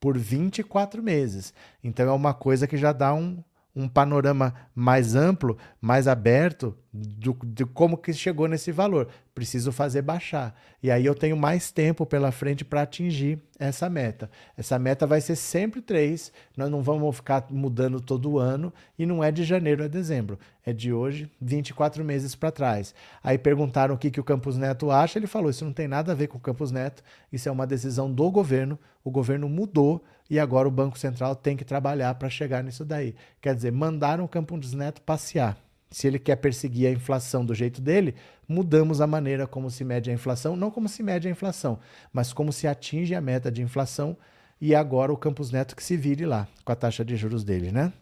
[0.01, 1.53] por 24 meses.
[1.83, 3.43] Então, é uma coisa que já dá um,
[3.75, 9.09] um panorama mais amplo, mais aberto de como que chegou nesse valor.
[9.39, 10.53] Preciso fazer baixar.
[10.83, 14.29] E aí eu tenho mais tempo pela frente para atingir essa meta.
[14.57, 16.33] Essa meta vai ser sempre 3.
[16.57, 20.41] Nós não vamos ficar mudando todo ano e não é de janeiro a dezembro.
[20.67, 22.93] É de hoje, 24 meses para trás.
[23.23, 25.21] Aí perguntaram o que, que o Campos Neto acha.
[25.21, 27.05] Ele falou: Isso não tem nada a ver com o Campos Neto.
[27.33, 28.77] Isso é uma decisão do governo.
[29.05, 33.15] O governo mudou e agora o Banco Central tem que trabalhar para chegar nisso daí.
[33.41, 35.57] Quer dizer, mandaram o Campos Neto passear.
[35.91, 38.15] Se ele quer perseguir a inflação do jeito dele,
[38.47, 41.79] mudamos a maneira como se mede a inflação, não como se mede a inflação,
[42.13, 44.17] mas como se atinge a meta de inflação
[44.61, 47.71] e agora o Campos Neto que se vire lá com a taxa de juros dele,
[47.71, 47.93] né?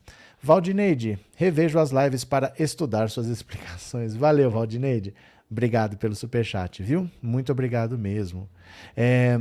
[0.43, 4.15] Valdineide, revejo as lives para estudar suas explicações.
[4.15, 5.15] Valeu, Valdineide.
[5.49, 7.09] Obrigado pelo superchat, viu?
[7.23, 8.51] Muito obrigado mesmo.
[8.97, 9.39] É,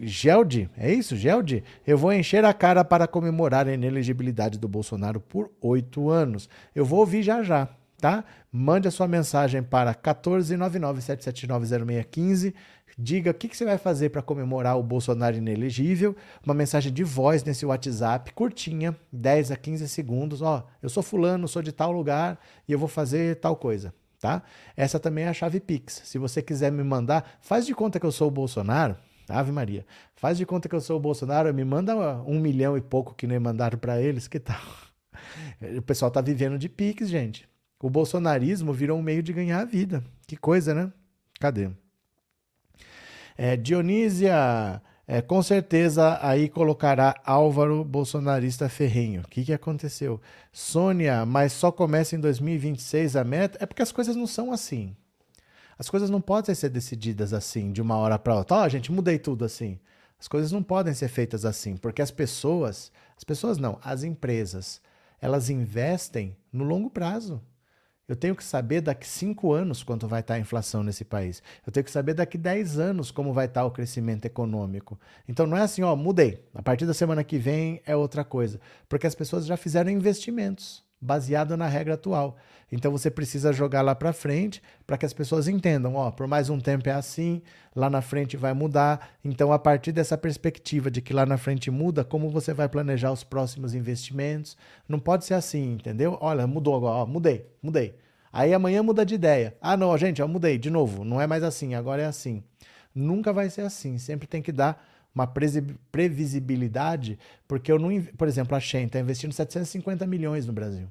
[0.00, 1.62] Geldi, é isso, Geldi?
[1.86, 6.48] Eu vou encher a cara para comemorar a inelegibilidade do Bolsonaro por oito anos.
[6.74, 7.68] Eu vou ouvir já já,
[8.00, 8.24] tá?
[8.50, 12.52] Mande a sua mensagem para 14997790615.
[12.98, 16.16] Diga o que, que você vai fazer para comemorar o Bolsonaro inelegível.
[16.44, 20.42] Uma mensagem de voz nesse WhatsApp, curtinha, 10 a 15 segundos.
[20.42, 24.42] Ó, eu sou fulano, sou de tal lugar e eu vou fazer tal coisa tá?
[24.76, 26.02] Essa também é a chave Pix.
[26.04, 28.96] Se você quiser me mandar, faz de conta que eu sou o Bolsonaro,
[29.28, 29.86] Ave Maria.
[30.14, 33.26] Faz de conta que eu sou o Bolsonaro, me manda um milhão e pouco que
[33.26, 34.60] nem mandaram para eles, que tal?
[35.76, 37.46] O pessoal tá vivendo de Pix, gente.
[37.82, 40.02] O bolsonarismo virou um meio de ganhar a vida.
[40.26, 40.92] Que coisa, né?
[41.38, 41.70] Cadê?
[43.36, 44.80] É, Dionísia
[45.12, 49.22] é, com certeza aí colocará Álvaro bolsonarista ferrenho.
[49.22, 50.20] O que, que aconteceu?
[50.52, 53.58] Sônia, mas só começa em 2026 a meta?
[53.60, 54.94] É porque as coisas não são assim.
[55.76, 58.58] As coisas não podem ser decididas assim, de uma hora para outra.
[58.58, 59.80] Ó, oh, gente, mudei tudo assim.
[60.16, 64.80] As coisas não podem ser feitas assim, porque as pessoas, as pessoas não, as empresas,
[65.20, 67.42] elas investem no longo prazo.
[68.10, 71.40] Eu tenho que saber daqui cinco anos quanto vai estar a inflação nesse país.
[71.64, 74.98] Eu tenho que saber daqui 10 anos como vai estar o crescimento econômico.
[75.28, 76.44] Então não é assim, ó, mudei.
[76.52, 78.60] A partir da semana que vem é outra coisa.
[78.88, 82.36] Porque as pessoas já fizeram investimentos baseado na regra atual.
[82.70, 86.50] Então você precisa jogar lá para frente para que as pessoas entendam, ó, por mais
[86.50, 87.42] um tempo é assim,
[87.74, 89.10] lá na frente vai mudar.
[89.24, 93.10] Então a partir dessa perspectiva de que lá na frente muda, como você vai planejar
[93.10, 94.56] os próximos investimentos?
[94.88, 96.16] Não pode ser assim, entendeu?
[96.20, 97.96] Olha, mudou agora, ó, mudei, mudei.
[98.32, 99.56] Aí amanhã muda de ideia.
[99.60, 102.44] Ah, não, gente, ó, mudei de novo, não é mais assim, agora é assim.
[102.94, 104.84] Nunca vai ser assim, sempre tem que dar
[105.14, 110.88] uma previsibilidade, porque eu não, por exemplo, a Shen está investindo 750 milhões no Brasil.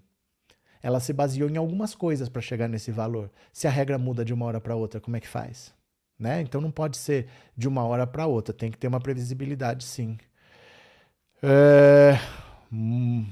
[0.81, 3.29] Ela se baseou em algumas coisas para chegar nesse valor.
[3.51, 5.73] Se a regra muda de uma hora para outra, como é que faz?
[6.17, 6.41] Né?
[6.41, 10.17] Então não pode ser de uma hora para outra, tem que ter uma previsibilidade sim.
[11.41, 12.19] É...
[12.71, 13.25] Hum,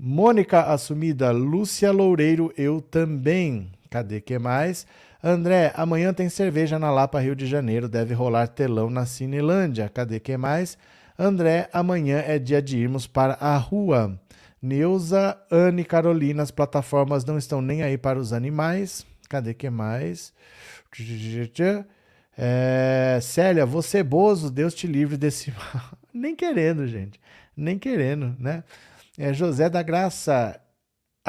[0.00, 3.72] Mônica assumida, Lúcia Loureiro, eu também.
[3.90, 4.86] Cadê que mais?
[5.22, 7.88] André, amanhã tem cerveja na Lapa, Rio de Janeiro.
[7.88, 9.88] Deve rolar telão na Cinelândia.
[9.88, 10.78] Cadê que mais?
[11.18, 14.20] André, amanhã é dia de irmos para a rua.
[14.62, 19.04] Neuza, Anne, Carolina, as plataformas não estão nem aí para os animais.
[19.28, 20.32] Cadê que mais?
[22.36, 25.98] É, Célia, você bozo, Deus te livre desse mal.
[26.14, 27.20] Nem querendo, gente.
[27.56, 28.62] Nem querendo, né?
[29.18, 30.60] É, José da Graça,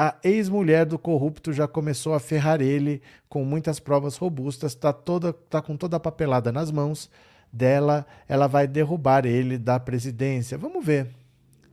[0.02, 5.30] a ex-mulher do corrupto já começou a ferrar ele com muitas provas robustas, tá, toda,
[5.30, 7.10] tá com toda a papelada nas mãos
[7.52, 10.56] dela, ela vai derrubar ele da presidência.
[10.56, 11.14] Vamos ver.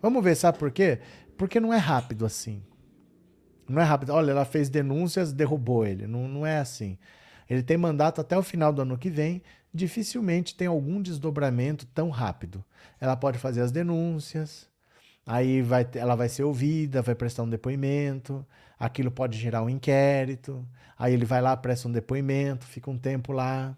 [0.01, 0.99] Vamos ver, sabe por quê?
[1.37, 2.61] Porque não é rápido assim.
[3.65, 4.09] Não é rápido.
[4.09, 6.05] Olha, ela fez denúncias, derrubou ele.
[6.05, 6.97] Não, não é assim.
[7.49, 9.41] Ele tem mandato até o final do ano que vem.
[9.73, 12.61] Dificilmente tem algum desdobramento tão rápido.
[12.99, 14.69] Ela pode fazer as denúncias,
[15.27, 18.45] aí vai, ela vai ser ouvida, vai prestar um depoimento,
[18.79, 20.65] aquilo pode gerar um inquérito,
[20.97, 23.77] aí ele vai lá, presta um depoimento, fica um tempo lá,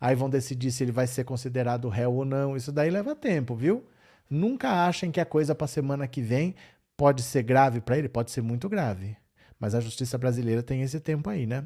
[0.00, 2.56] aí vão decidir se ele vai ser considerado réu ou não.
[2.56, 3.84] Isso daí leva tempo, viu?
[4.30, 6.54] Nunca achem que a coisa para semana que vem
[6.96, 9.16] pode ser grave para ele, pode ser muito grave.
[9.58, 11.64] Mas a justiça brasileira tem esse tempo aí, né?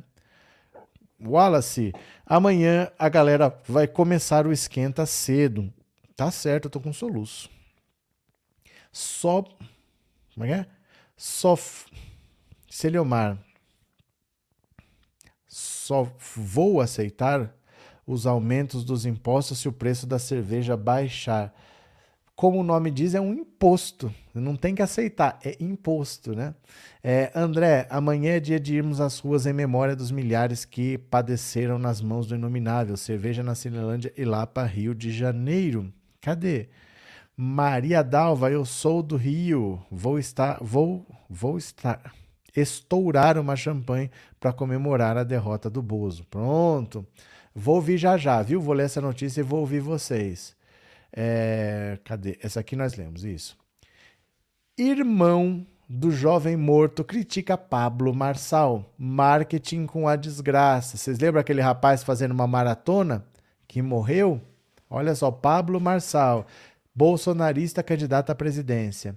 [1.20, 1.92] Wallace,
[2.24, 5.72] amanhã a galera vai começar o esquenta cedo.
[6.16, 7.57] Tá certo, eu tô com soluço.
[8.98, 9.44] Só.
[10.34, 10.66] Como é que é?
[11.16, 11.56] Só.
[12.68, 13.38] Celiomar.
[15.46, 17.54] Só vou aceitar
[18.04, 21.54] os aumentos dos impostos se o preço da cerveja baixar.
[22.34, 24.12] Como o nome diz, é um imposto.
[24.34, 26.54] Não tem que aceitar, é imposto, né?
[27.02, 31.78] É, André, amanhã é dia de irmos às ruas em memória dos milhares que padeceram
[31.78, 32.96] nas mãos do inominável.
[32.96, 35.92] Cerveja na Cinelândia e Lapa, Rio de Janeiro.
[36.20, 36.68] Cadê?
[37.40, 39.80] Maria Dalva, eu sou do Rio.
[39.92, 42.12] Vou estar, vou, vou estar,
[42.56, 44.10] estourar uma champanhe
[44.40, 46.24] para comemorar a derrota do Bozo.
[46.24, 47.06] Pronto.
[47.54, 48.60] Vou ouvir já já, viu?
[48.60, 50.56] Vou ler essa notícia e vou ouvir vocês.
[51.12, 52.36] É, cadê?
[52.42, 53.56] Essa aqui nós lemos, isso.
[54.76, 58.92] Irmão do jovem morto critica Pablo Marçal.
[58.98, 60.96] Marketing com a desgraça.
[60.96, 63.24] Vocês lembram aquele rapaz fazendo uma maratona
[63.68, 64.42] que morreu?
[64.90, 66.46] Olha só, Pablo Marçal
[66.98, 69.16] bolsonarista candidato à presidência.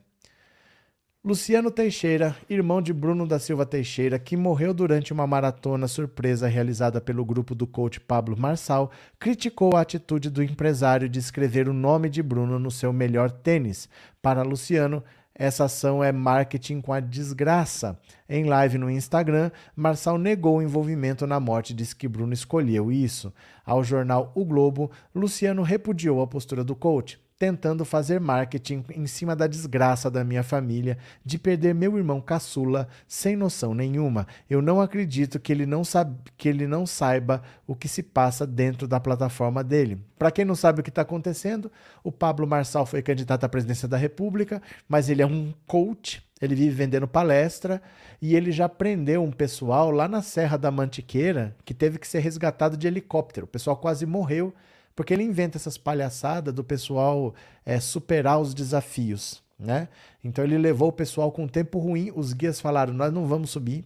[1.25, 7.01] Luciano Teixeira, irmão de Bruno da Silva Teixeira, que morreu durante uma maratona surpresa realizada
[7.01, 12.07] pelo grupo do coach Pablo Marçal, criticou a atitude do empresário de escrever o nome
[12.07, 13.89] de Bruno no seu melhor tênis.
[14.21, 15.03] Para Luciano,
[15.33, 17.99] essa ação é marketing com a desgraça.
[18.29, 22.91] Em live no Instagram, Marçal negou o envolvimento na morte e disse que Bruno escolheu
[22.91, 23.33] isso.
[23.65, 29.35] Ao jornal O Globo, Luciano repudiou a postura do coach tentando fazer marketing em cima
[29.35, 34.27] da desgraça da minha família, de perder meu irmão caçula sem noção nenhuma.
[34.47, 38.45] Eu não acredito que ele não, sabe, que ele não saiba o que se passa
[38.45, 39.99] dentro da plataforma dele.
[40.19, 41.71] Para quem não sabe o que está acontecendo,
[42.03, 46.53] o Pablo Marçal foi candidato à presidência da República, mas ele é um coach, ele
[46.53, 47.81] vive vendendo palestra
[48.21, 52.19] e ele já prendeu um pessoal lá na Serra da Mantiqueira que teve que ser
[52.19, 53.45] resgatado de helicóptero.
[53.45, 54.53] O pessoal quase morreu
[55.01, 57.33] porque ele inventa essas palhaçadas do pessoal
[57.65, 59.87] é, superar os desafios, né?
[60.23, 63.83] Então ele levou o pessoal com tempo ruim, os guias falaram: nós não vamos subir,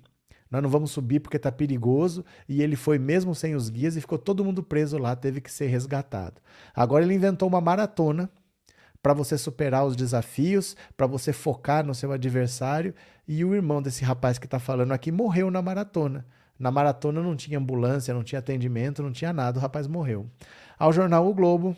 [0.52, 4.02] nós não vamos subir porque tá perigoso, e ele foi mesmo sem os guias e
[4.02, 6.42] ficou todo mundo preso lá, teve que ser resgatado.
[6.76, 8.30] Agora ele inventou uma maratona
[9.02, 12.94] para você superar os desafios, para você focar no seu adversário,
[13.26, 16.26] e o irmão desse rapaz que está falando aqui morreu na maratona.
[16.58, 20.30] Na maratona não tinha ambulância, não tinha atendimento, não tinha nada, o rapaz morreu.
[20.78, 21.76] Ao jornal O Globo,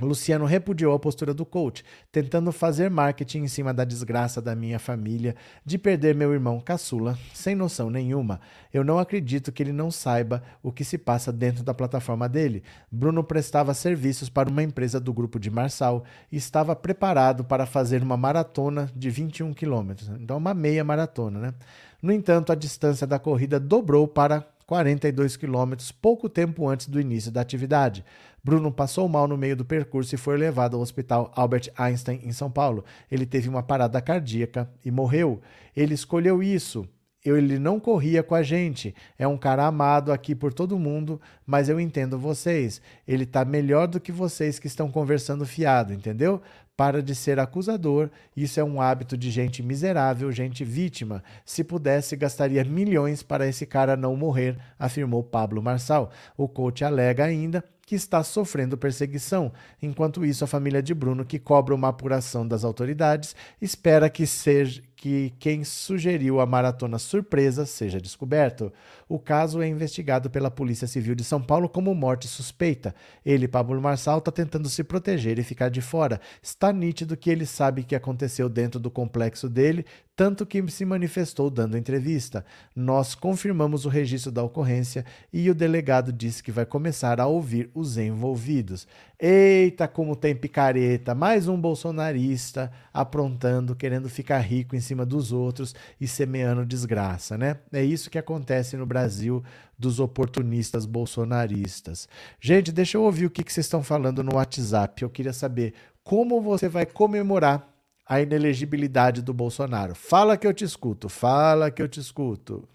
[0.00, 4.78] Luciano repudiou a postura do coach, tentando fazer marketing em cima da desgraça da minha
[4.78, 8.40] família de perder meu irmão caçula, sem noção nenhuma.
[8.72, 12.62] Eu não acredito que ele não saiba o que se passa dentro da plataforma dele.
[12.90, 18.02] Bruno prestava serviços para uma empresa do grupo de Marçal e estava preparado para fazer
[18.02, 21.54] uma maratona de 21 quilômetros, então uma meia maratona, né?
[22.02, 27.30] No entanto, a distância da corrida dobrou para 42 quilômetros pouco tempo antes do início
[27.30, 28.04] da atividade.
[28.42, 32.32] Bruno passou mal no meio do percurso e foi levado ao Hospital Albert Einstein, em
[32.32, 32.84] São Paulo.
[33.10, 35.40] Ele teve uma parada cardíaca e morreu.
[35.76, 36.88] Ele escolheu isso.
[37.24, 38.94] Ele não corria com a gente.
[39.16, 42.82] É um cara amado aqui por todo mundo, mas eu entendo vocês.
[43.06, 46.42] Ele está melhor do que vocês que estão conversando fiado, entendeu?
[46.82, 48.10] Para de ser acusador.
[48.36, 51.22] Isso é um hábito de gente miserável, gente vítima.
[51.44, 56.10] Se pudesse, gastaria milhões para esse cara não morrer, afirmou Pablo Marçal.
[56.36, 57.62] O coach alega ainda
[57.92, 59.52] que está sofrendo perseguição.
[59.82, 64.82] Enquanto isso, a família de Bruno, que cobra uma apuração das autoridades, espera que seja
[64.96, 68.72] que quem sugeriu a maratona surpresa seja descoberto.
[69.06, 72.94] O caso é investigado pela Polícia Civil de São Paulo como morte suspeita.
[73.26, 76.18] Ele, Pablo Marçal, está tentando se proteger e ficar de fora.
[76.40, 79.84] Está nítido que ele sabe o que aconteceu dentro do complexo dele,
[80.14, 82.44] tanto que se manifestou dando entrevista.
[82.76, 87.70] Nós confirmamos o registro da ocorrência e o delegado disse que vai começar a ouvir
[87.74, 88.86] os envolvidos.
[89.18, 91.14] Eita, como tem picareta!
[91.14, 97.58] Mais um bolsonarista aprontando, querendo ficar rico em cima dos outros e semeando desgraça, né?
[97.72, 99.42] É isso que acontece no Brasil
[99.78, 102.08] dos oportunistas bolsonaristas.
[102.40, 105.02] Gente, deixa eu ouvir o que, vocês estão falando no WhatsApp.
[105.02, 107.71] Eu queria saber como você vai comemorar
[108.06, 109.94] a inelegibilidade do Bolsonaro.
[109.94, 112.68] Fala que eu te escuto, fala que eu te escuto.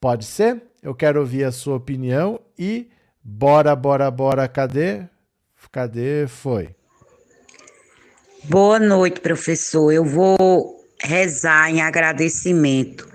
[0.00, 0.62] Pode ser?
[0.82, 2.88] Eu quero ouvir a sua opinião e
[3.22, 5.04] bora, bora, bora, cadê?
[5.72, 6.26] Cadê?
[6.26, 6.70] Foi.
[8.44, 9.92] Boa noite, professor.
[9.92, 13.06] Eu vou rezar em agradecimento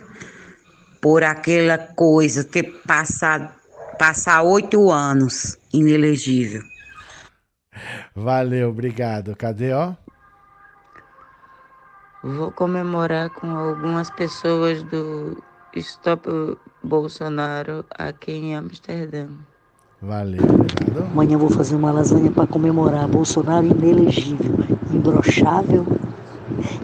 [0.99, 3.51] por aquela coisa ter passado
[3.97, 6.63] passar oito anos inelegível.
[8.15, 9.35] Valeu, obrigado.
[9.35, 9.93] Cadê, ó?
[12.23, 15.41] Vou comemorar com algumas pessoas do
[15.75, 16.29] Stop
[16.83, 19.27] Bolsonaro aqui em Amsterdã.
[19.99, 21.05] Valeu, obrigado.
[21.11, 24.55] Amanhã vou fazer uma lasanha para comemorar Bolsonaro inelegível,
[24.93, 25.83] imbrochável,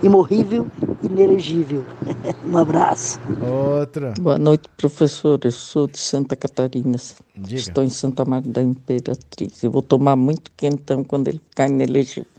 [0.02, 0.66] imorrível,
[1.04, 1.86] inelegível.
[2.44, 3.20] um abraço.
[3.40, 4.16] Outra.
[4.20, 5.40] Boa noite, professor.
[5.44, 6.98] Eu sou de Santa Catarina.
[7.36, 7.60] Diga.
[7.60, 9.64] Estou em Santa Maria da Imperatriz.
[9.64, 12.37] Eu vou tomar muito quentão quando ele ficar inelegível.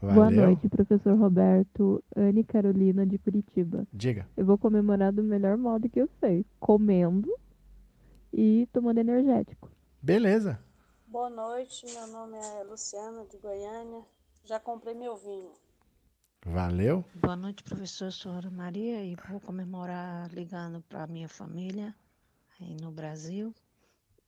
[0.00, 0.14] Valeu.
[0.14, 2.02] Boa noite, professor Roberto.
[2.16, 3.86] Anne Carolina de Curitiba.
[3.92, 4.28] Diga.
[4.36, 7.28] Eu vou comemorar do melhor modo que eu sei, comendo
[8.32, 9.70] e tomando energético.
[10.02, 10.58] Beleza.
[11.06, 14.02] Boa noite, meu nome é Luciana de Goiânia.
[14.44, 15.52] Já comprei meu vinho.
[16.46, 17.04] Valeu.
[17.14, 18.12] Boa noite, professor.
[18.12, 21.94] Sou Ana Maria e vou comemorar ligando para minha família
[22.60, 23.54] aí no Brasil,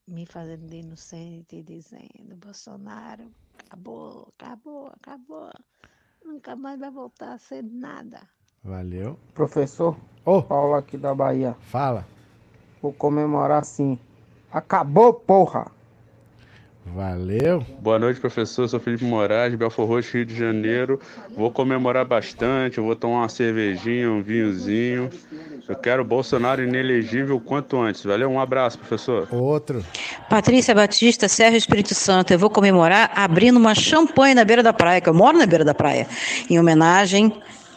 [0.06, 3.30] me fazendo de inocente e dizendo: Bolsonaro,
[3.64, 5.50] acabou, acabou, acabou.
[6.24, 8.20] Nunca mais vai voltar a ser nada.
[8.62, 9.18] Valeu.
[9.34, 11.56] Professor, Ô, Paulo aqui da Bahia.
[11.62, 12.06] fala.
[12.82, 13.98] Vou comemorar assim.
[14.52, 15.70] Acabou, porra!
[16.86, 17.64] Valeu.
[17.80, 18.68] Boa noite, professor.
[18.68, 20.98] Sou Felipe Moraes, Belfor Roxo, Rio de Janeiro.
[21.36, 25.10] Vou comemorar bastante, eu vou tomar uma cervejinha, um vinhozinho.
[25.68, 28.02] Eu quero Bolsonaro inelegível o quanto antes.
[28.02, 28.28] Valeu?
[28.30, 29.28] Um abraço, professor.
[29.30, 29.84] Outro.
[30.28, 32.32] Patrícia Batista, Sérgio Espírito Santo.
[32.32, 35.64] Eu vou comemorar abrindo uma champanhe na beira da praia, que eu moro na beira
[35.64, 36.08] da praia,
[36.48, 37.32] em homenagem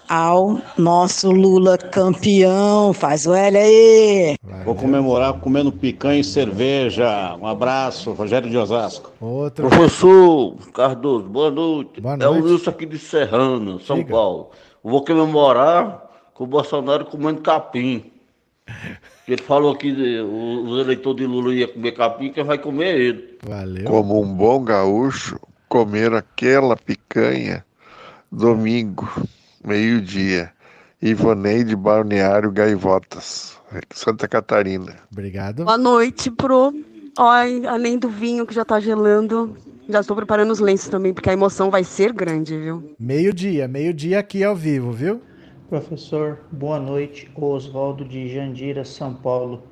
[0.10, 2.93] ao nosso Lula campeão.
[2.93, 4.36] Faz o L aí.
[4.66, 7.36] Vou comemorar comendo picanha e cerveja.
[7.41, 9.12] Um abraço, Rogério de Osasco.
[9.20, 9.68] Outro.
[9.68, 11.99] Professor Cardoso, boa noite.
[12.01, 12.45] Boa É o noite.
[12.47, 14.12] Wilson aqui de Serrano, São Diga.
[14.12, 14.51] Paulo.
[14.84, 18.06] Vou comemorar com o Bolsonaro comendo capim.
[19.28, 19.91] Ele falou que
[20.22, 23.38] o- os eleitores de Lula iam comer capim, quem vai comer é ele.
[23.45, 23.86] Valeu.
[23.86, 25.38] Como um bom gaúcho,
[25.68, 27.66] comer aquela picanha
[28.32, 29.08] domingo,
[29.66, 30.51] meio-dia.
[31.01, 33.59] Ivoneide Balneário Gaivotas,
[33.93, 34.95] Santa Catarina.
[35.11, 35.66] Obrigado.
[35.66, 36.74] Boa noite, pro.
[37.20, 39.55] Ai, além do vinho que já tá gelando,
[39.89, 42.95] já estou preparando os lenços também, porque a emoção vai ser grande, viu?
[42.97, 45.22] Meio-dia, meio-dia aqui ao vivo, viu?
[45.70, 47.30] Professor, boa noite.
[47.36, 49.64] Oswaldo de Jandira, São Paulo.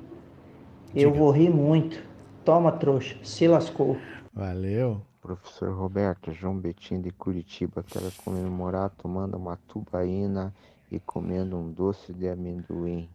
[0.94, 2.02] Eu vou rir muito.
[2.44, 3.16] Toma, trouxa.
[3.22, 3.96] Se lascou.
[4.34, 5.00] Valeu.
[5.22, 10.52] Professor Roberto, João Betim de Curitiba, quero comemorar tomando uma tubaína
[10.90, 13.08] e comendo um doce de amendoim.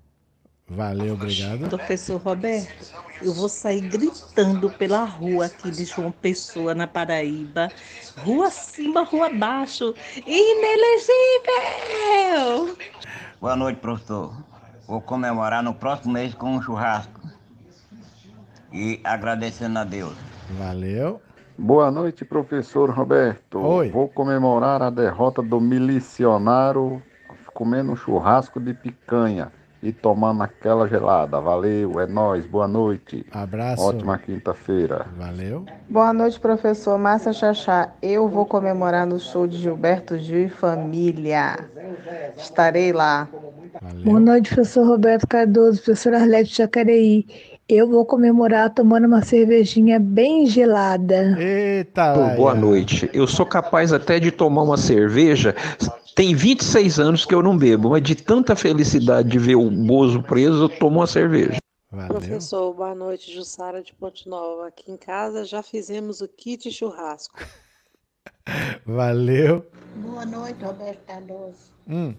[0.70, 1.68] Valeu, obrigado.
[1.68, 7.70] Professor Roberto, eu vou sair gritando pela rua aqui de João Pessoa, na Paraíba.
[8.20, 9.94] Rua acima, rua abaixo.
[10.26, 10.78] Inelegível!
[13.42, 14.34] Boa noite, professor.
[14.88, 17.20] Vou comemorar no próximo mês com um churrasco.
[18.72, 20.16] E agradecendo a Deus.
[20.58, 21.22] Valeu.
[21.58, 23.60] Boa noite, professor Roberto.
[23.60, 23.90] Oi.
[23.90, 27.02] Vou comemorar a derrota do milicionário
[27.58, 29.52] comendo um churrasco de picanha
[29.82, 31.42] e tomando aquela gelada.
[31.42, 33.26] Valeu, é nóis, boa noite.
[33.32, 33.82] Abraço.
[33.82, 35.08] Ótima quinta-feira.
[35.18, 35.66] Valeu.
[35.90, 37.92] Boa noite, professor Márcia Chachá.
[38.04, 41.58] Eu vou comemorar no show de Gilberto Gil e família.
[42.38, 43.28] Estarei lá.
[44.04, 47.26] Boa noite, professor Roberto Cardoso, professor Arlete Jacareí.
[47.70, 51.38] Eu vou comemorar tomando uma cervejinha bem gelada.
[51.38, 53.10] Eita, Pô, boa noite.
[53.14, 55.54] Eu sou capaz até de tomar uma cerveja.
[56.16, 60.24] Tem 26 anos que eu não bebo, mas de tanta felicidade de ver o Bozo
[60.24, 61.58] preso, eu tomo uma cerveja.
[62.08, 64.68] Professor, boa noite, Jussara de Ponte Nova.
[64.68, 67.38] Aqui em casa já fizemos o kit churrasco.
[68.86, 69.66] Valeu.
[69.98, 71.74] Boa noite, Roberto Cardoso.
[71.86, 72.16] Hum,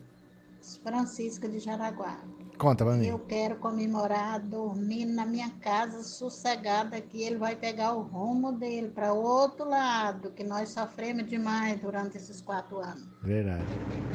[0.83, 2.19] Francisca de Jaraguá.
[2.59, 3.07] Conta pra mim.
[3.07, 8.89] Eu quero comemorar dormindo na minha casa sossegada, que ele vai pegar o rumo dele
[8.89, 13.09] para outro lado, que nós sofremos demais durante esses quatro anos.
[13.23, 13.65] Verdade.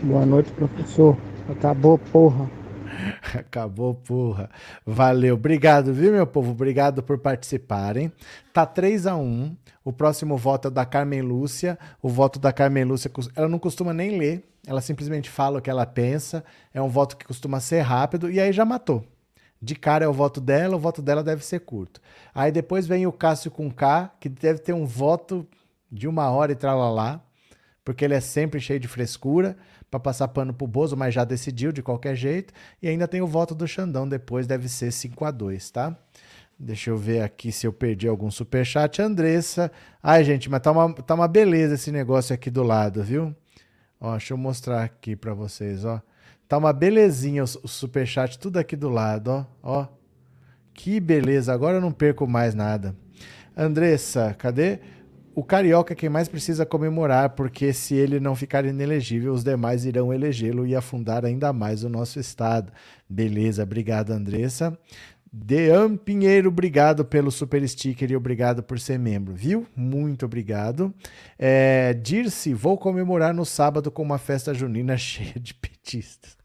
[0.04, 1.18] Boa noite, professor.
[1.50, 2.50] Acabou, porra.
[3.34, 4.50] Acabou, porra.
[4.86, 5.36] Valeu.
[5.36, 6.52] Obrigado, viu, meu povo?
[6.52, 8.12] Obrigado por participarem.
[8.52, 11.78] Tá 3 a 1 O próximo voto é da Carmen Lúcia.
[12.02, 14.53] O voto da Carmen Lúcia, ela não costuma nem ler.
[14.66, 16.44] Ela simplesmente fala o que ela pensa.
[16.74, 18.32] É um voto que costuma ser rápido.
[18.32, 19.06] E aí já matou.
[19.62, 22.02] De cara é o voto dela, o voto dela deve ser curto.
[22.36, 25.48] Aí depois vem o Cássio com K, que deve ter um voto
[25.90, 27.22] de uma hora e tralalá,
[27.86, 29.56] porque ele é sempre cheio de frescura
[29.90, 32.54] para passar pano pro Bozo, mas já decidiu de qualquer jeito.
[32.82, 35.98] E ainda tem o voto do Xandão depois, deve ser 5 a 2 tá?
[36.60, 39.02] Deixa eu ver aqui se eu perdi algum superchat.
[39.02, 39.72] Andressa.
[40.02, 43.36] Ai, gente, mas tá uma, tá uma beleza esse negócio aqui do lado, viu?
[44.04, 46.02] Ó, deixa eu mostrar aqui para vocês, ó.
[46.46, 49.46] Tá uma belezinha o, superchat, tudo aqui do lado, ó.
[49.64, 49.88] Ó.
[50.74, 52.94] Que beleza, agora eu não perco mais nada.
[53.56, 54.80] Andressa, cadê?
[55.34, 59.86] O Carioca é quem mais precisa comemorar, porque se ele não ficar inelegível, os demais
[59.86, 62.74] irão elegê-lo e afundar ainda mais o nosso estado.
[63.10, 64.78] Beleza, obrigado, Andressa.
[65.36, 69.66] Dean Pinheiro, obrigado pelo super sticker e obrigado por ser membro, viu?
[69.76, 70.94] Muito obrigado.
[71.40, 76.38] É, Dirce, vou comemorar no sábado com uma festa junina cheia de petistas.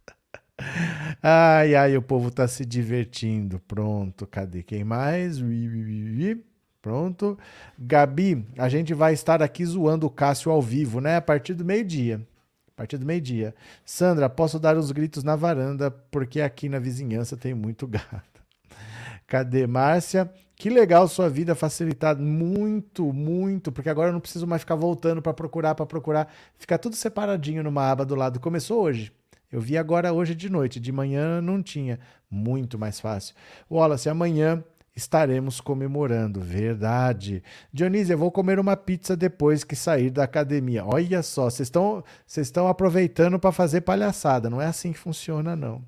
[1.23, 3.61] Ai, ai, o povo tá se divertindo.
[3.69, 5.39] Pronto, cadê quem mais?
[5.39, 6.45] Ui, ui, ui.
[6.81, 7.39] Pronto.
[7.79, 11.17] Gabi, a gente vai estar aqui zoando o Cássio ao vivo, né?
[11.17, 12.27] A partir do meio-dia.
[12.69, 13.55] A partir do meio-dia.
[13.85, 18.38] Sandra, posso dar uns gritos na varanda, porque aqui na vizinhança tem muito gato.
[19.29, 20.29] Cadê Márcia?
[20.57, 25.23] Que legal sua vida facilitada, muito, muito, porque agora eu não preciso mais ficar voltando
[25.23, 28.41] para procurar, para procurar, fica tudo separadinho numa aba do lado.
[28.41, 29.13] Começou hoje.
[29.53, 33.35] Eu vi agora hoje de noite, de manhã não tinha, muito mais fácil.
[33.71, 34.65] Wallace, amanhã
[34.97, 37.43] estaremos comemorando, verdade.
[37.73, 40.85] Dionísio, eu vou comer uma pizza depois que sair da academia.
[40.85, 45.55] Olha só, vocês estão vocês estão aproveitando para fazer palhaçada, não é assim que funciona
[45.55, 45.83] não.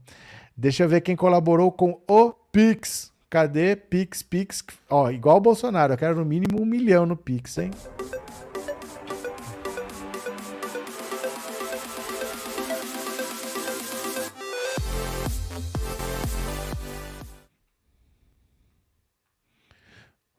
[0.56, 3.10] Deixa eu ver quem colaborou com o Pix.
[3.30, 4.64] Cadê Pix, Pix?
[4.88, 7.70] Ó, igual o Bolsonaro, eu quero no mínimo um milhão no Pix, hein?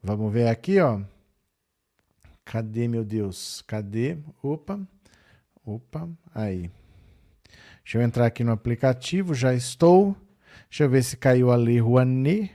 [0.04, 1.00] Vamos ver aqui, ó.
[2.44, 3.62] Cadê, meu Deus?
[3.62, 4.18] Cadê?
[4.44, 4.78] Opa.
[5.66, 6.70] Opa, aí.
[7.86, 10.14] Deixa eu entrar aqui no aplicativo, já estou.
[10.70, 12.52] Deixa eu ver se caiu a Lei Rouanet,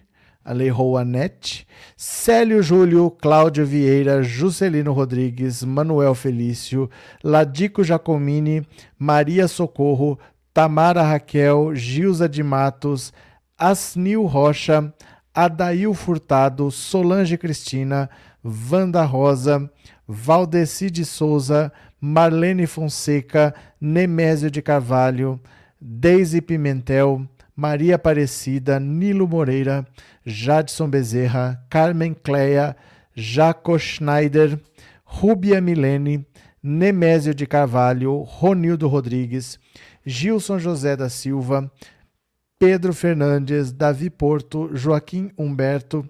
[0.46, 1.66] a Lei Rouanet.
[1.96, 6.88] Célio Júlio, Cláudio Vieira, Juscelino Rodrigues, Manuel Felício,
[7.22, 8.64] Ladico Jacomini,
[8.96, 10.16] Maria Socorro,
[10.54, 13.12] Tamara Raquel, Gilza de Matos,
[13.58, 14.94] Asnil Rocha,
[15.34, 18.08] Adail Furtado, Solange Cristina,
[18.44, 19.68] Wanda Rosa,
[20.06, 25.40] Valdeci de Souza, Marlene Fonseca, Nemésio de Carvalho,
[25.80, 29.86] Deise Pimentel, Maria Aparecida, Nilo Moreira,
[30.24, 32.76] Jadson Bezerra, Carmen Cleia,
[33.16, 34.60] Jaco Schneider,
[35.04, 36.26] Rúbia Milene,
[36.62, 39.58] Nemésio de Carvalho, Ronildo Rodrigues,
[40.04, 41.70] Gilson José da Silva,
[42.58, 46.08] Pedro Fernandes, Davi Porto, Joaquim Humberto,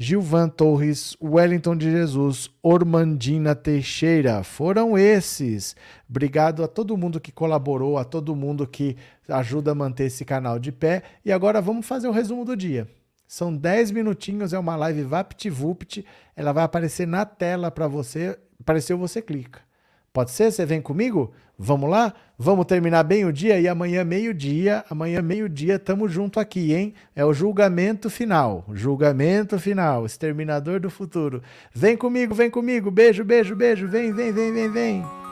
[0.00, 4.44] Gilvan Torres, Wellington de Jesus, Ormandina Teixeira.
[4.44, 5.74] Foram esses.
[6.08, 8.96] Obrigado a todo mundo que colaborou, a todo mundo que
[9.28, 11.02] ajuda a manter esse canal de pé.
[11.24, 12.86] E agora vamos fazer o resumo do dia.
[13.26, 16.06] São 10 minutinhos, é uma live VaptVupt.
[16.36, 18.38] Ela vai aparecer na tela para você.
[18.60, 19.67] Apareceu, você clica.
[20.12, 20.50] Pode ser?
[20.50, 21.32] Você vem comigo?
[21.58, 22.14] Vamos lá?
[22.38, 26.94] Vamos terminar bem o dia e amanhã meio-dia, amanhã meio-dia tamo junto aqui, hein?
[27.16, 31.42] É o julgamento final, julgamento final, exterminador do futuro.
[31.74, 32.92] Vem comigo, vem comigo.
[32.92, 33.88] Beijo, beijo, beijo.
[33.88, 35.27] Vem, vem, vem, vem, vem.